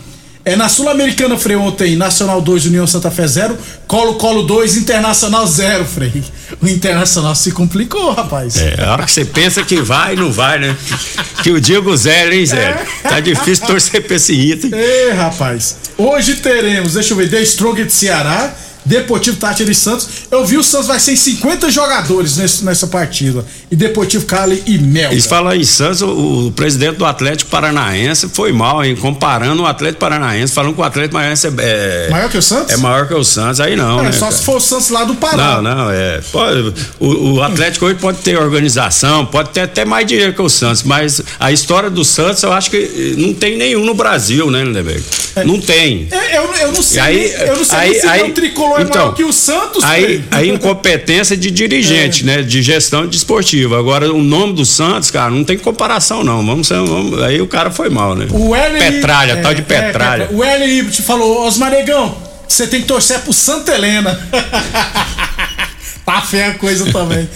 É, 0.45 0.57
na 0.57 0.69
Sul-Americana, 0.69 1.38
Frei, 1.38 1.55
ontem, 1.55 1.95
Nacional 1.95 2.41
2, 2.41 2.67
União 2.67 2.85
Santa 2.88 3.09
Fé 3.09 3.29
0, 3.29 3.57
Colo-Colo 3.87 4.43
2, 4.43 4.79
Internacional 4.79 5.47
0, 5.47 5.85
Frei. 5.85 6.25
O 6.61 6.67
Internacional 6.67 7.37
se 7.37 7.53
complicou, 7.53 8.12
rapaz. 8.12 8.57
É, 8.57 8.83
a 8.83 8.91
hora 8.91 9.05
que 9.05 9.12
você 9.12 9.25
pensa 9.25 9.62
que 9.62 9.81
vai, 9.81 10.17
não 10.17 10.33
vai, 10.33 10.59
né? 10.59 10.77
Que 11.45 11.53
o 11.53 11.61
Diego 11.61 11.97
Zé, 11.97 12.35
hein, 12.35 12.45
Zé? 12.45 12.85
Tá 13.05 13.21
difícil 13.21 13.65
torcer 13.65 14.03
pra 14.05 14.17
esse 14.17 14.33
item. 14.33 14.73
Ei, 14.75 15.12
rapaz. 15.12 15.77
Hoje 15.97 16.35
teremos, 16.35 16.95
deixa 16.95 17.12
eu 17.12 17.17
ver, 17.17 17.31
The 17.31 17.43
Strong 17.43 17.85
de 17.85 17.93
Ceará, 17.93 18.53
Deportivo 18.85 19.37
Tátira 19.37 19.71
e 19.71 19.75
Santos. 19.75 20.09
Eu 20.31 20.45
vi 20.45 20.57
o 20.57 20.62
Santos 20.62 20.87
vai 20.87 20.99
ser 20.99 21.12
em 21.12 21.16
50 21.16 21.71
jogadores 21.71 22.37
nesse, 22.37 22.64
nessa 22.64 22.87
partida. 22.87 23.45
E 23.71 23.77
Deportivo 23.77 24.27
Cali 24.27 24.62
e 24.66 24.79
Mel. 24.79 25.12
E 25.12 25.21
falar 25.21 25.57
em 25.57 25.64
Santos, 25.64 26.03
o, 26.03 26.47
o, 26.49 26.53
presidente 26.53 26.97
do 26.97 27.05
Atlético 27.05 27.51
Paranaense 27.51 28.29
foi 28.29 28.53
mal, 28.53 28.85
hein? 28.85 28.97
Comparando 28.97 29.62
o 29.62 29.66
Atlético 29.66 30.01
Paranaense, 30.01 30.53
falando 30.53 30.75
que 30.75 30.81
o 30.81 30.85
Atlético 30.85 31.14
Paranaense 31.14 31.49
é. 31.59 32.09
Maior 32.11 32.29
que 32.29 32.38
o 32.38 32.42
Santos? 32.42 32.75
É 32.75 32.77
maior 32.77 33.07
que 33.07 33.14
o 33.14 33.25
Santos, 33.25 33.61
aí 33.61 33.77
não. 33.77 34.01
É, 34.01 34.05
né, 34.05 34.12
só 34.12 34.27
cara? 34.27 34.33
se 34.33 34.42
for 34.42 34.57
o 34.57 34.61
Santos 34.61 34.90
lá 34.90 35.05
do 35.05 35.14
Pará. 35.14 35.61
Não, 35.61 35.62
não, 35.62 35.90
é. 35.90 36.21
Pode, 36.33 36.75
o, 36.99 37.35
o, 37.35 37.42
Atlético 37.42 37.87
hoje 37.87 37.97
pode 37.97 38.18
ter 38.18 38.38
organização, 38.38 39.27
pode 39.27 39.51
ter 39.51 39.61
até 39.61 39.85
mais 39.85 40.07
dinheiro 40.07 40.33
que 40.33 40.42
o 40.42 40.49
Santos, 40.49 40.83
mas 40.83 41.23
a 41.38 41.53
história 41.53 41.90
do 41.90 42.05
Santos 42.05 42.42
eu 42.42 42.53
acho 42.53 42.71
que 42.71 43.14
não 43.18 43.33
tem 43.33 43.57
nenhum 43.57 43.85
no 43.85 43.95
Brasil, 43.95 44.51
né, 44.51 44.64
Lindeberg? 44.64 45.03
É. 45.37 45.45
Não 45.45 45.61
tem. 45.61 46.09
É, 46.11 46.38
eu, 46.38 46.42
eu 46.55 46.73
não 46.73 46.83
sei. 46.83 47.01
Aí, 47.01 47.33
eu 47.33 47.57
não 47.57 47.64
sei 47.64 47.79
aí, 47.79 48.01
se 48.01 48.07
aí, 48.07 48.31
o 48.31 48.35
tricolor 48.35 48.72
é 48.79 48.83
então, 48.83 49.03
maior 49.03 49.15
que 49.15 49.25
o 49.25 49.33
Santos. 49.33 49.85
Aí, 49.85 50.25
aí 50.31 50.51
incompetência 50.51 51.37
de 51.37 51.51
dirigente, 51.51 52.25
né? 52.25 52.43
De 52.43 52.63
gestão 52.63 53.07
desportiva. 53.07 53.79
Agora, 53.79 54.13
o 54.13 54.23
nome 54.23 54.55
do 54.55 54.65
Santos, 54.65 55.11
cara, 55.11 55.31
não 55.31 55.45
tem 55.45 55.59
comparação, 55.59 56.23
não. 56.23 56.45
Vamos, 56.45 56.69
vamos 56.69 57.23
aí 57.23 57.41
o 57.41 57.47
cara 57.47 57.71
foi 57.71 57.91
mal, 57.91 58.15
né? 58.15 58.27
O 58.31 58.55
L 58.55 58.79
Petralha, 58.79 59.37
tal 59.43 59.55
de 59.55 59.63
Petralha. 59.63 60.29
o 60.31 60.43
L 60.43 60.91
te 60.91 61.03
falou, 61.03 61.47
Osmaregão, 61.47 62.17
você 62.47 62.67
tem 62.67 62.81
que 62.81 62.87
torcer 62.87 63.21
pro 63.21 63.33
Santa 63.33 63.73
Helena. 63.73 64.19
tá 66.05 66.21
feia 66.21 66.49
a 66.49 66.55
coisa 66.55 66.91
também. 66.93 67.29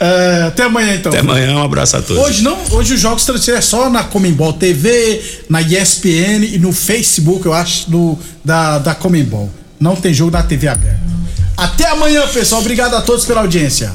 É, 0.00 0.42
até 0.48 0.64
amanhã 0.64 0.96
então. 0.96 1.12
Até 1.12 1.20
amanhã, 1.20 1.54
um 1.54 1.62
abraço 1.62 1.96
a 1.96 2.02
todos. 2.02 2.20
Hoje 2.24 2.42
não, 2.42 2.58
hoje 2.72 2.94
os 2.94 3.00
jogos 3.00 3.24
transferem 3.24 3.58
é 3.58 3.62
só 3.62 3.88
na 3.88 4.02
Comembol 4.02 4.52
TV, 4.52 5.22
na 5.48 5.62
ESPN 5.62 6.44
e 6.44 6.58
no 6.58 6.72
Facebook, 6.72 7.46
eu 7.46 7.52
acho, 7.52 7.88
do, 7.88 8.18
da, 8.44 8.78
da 8.78 8.96
Comembol. 8.96 9.48
Não 9.82 9.96
tem 9.96 10.14
jogo 10.14 10.30
na 10.30 10.44
TV 10.44 10.68
aberta. 10.68 11.00
Até 11.56 11.86
amanhã, 11.88 12.24
pessoal. 12.28 12.60
Obrigado 12.60 12.94
a 12.94 13.02
todos 13.02 13.24
pela 13.24 13.40
audiência. 13.40 13.92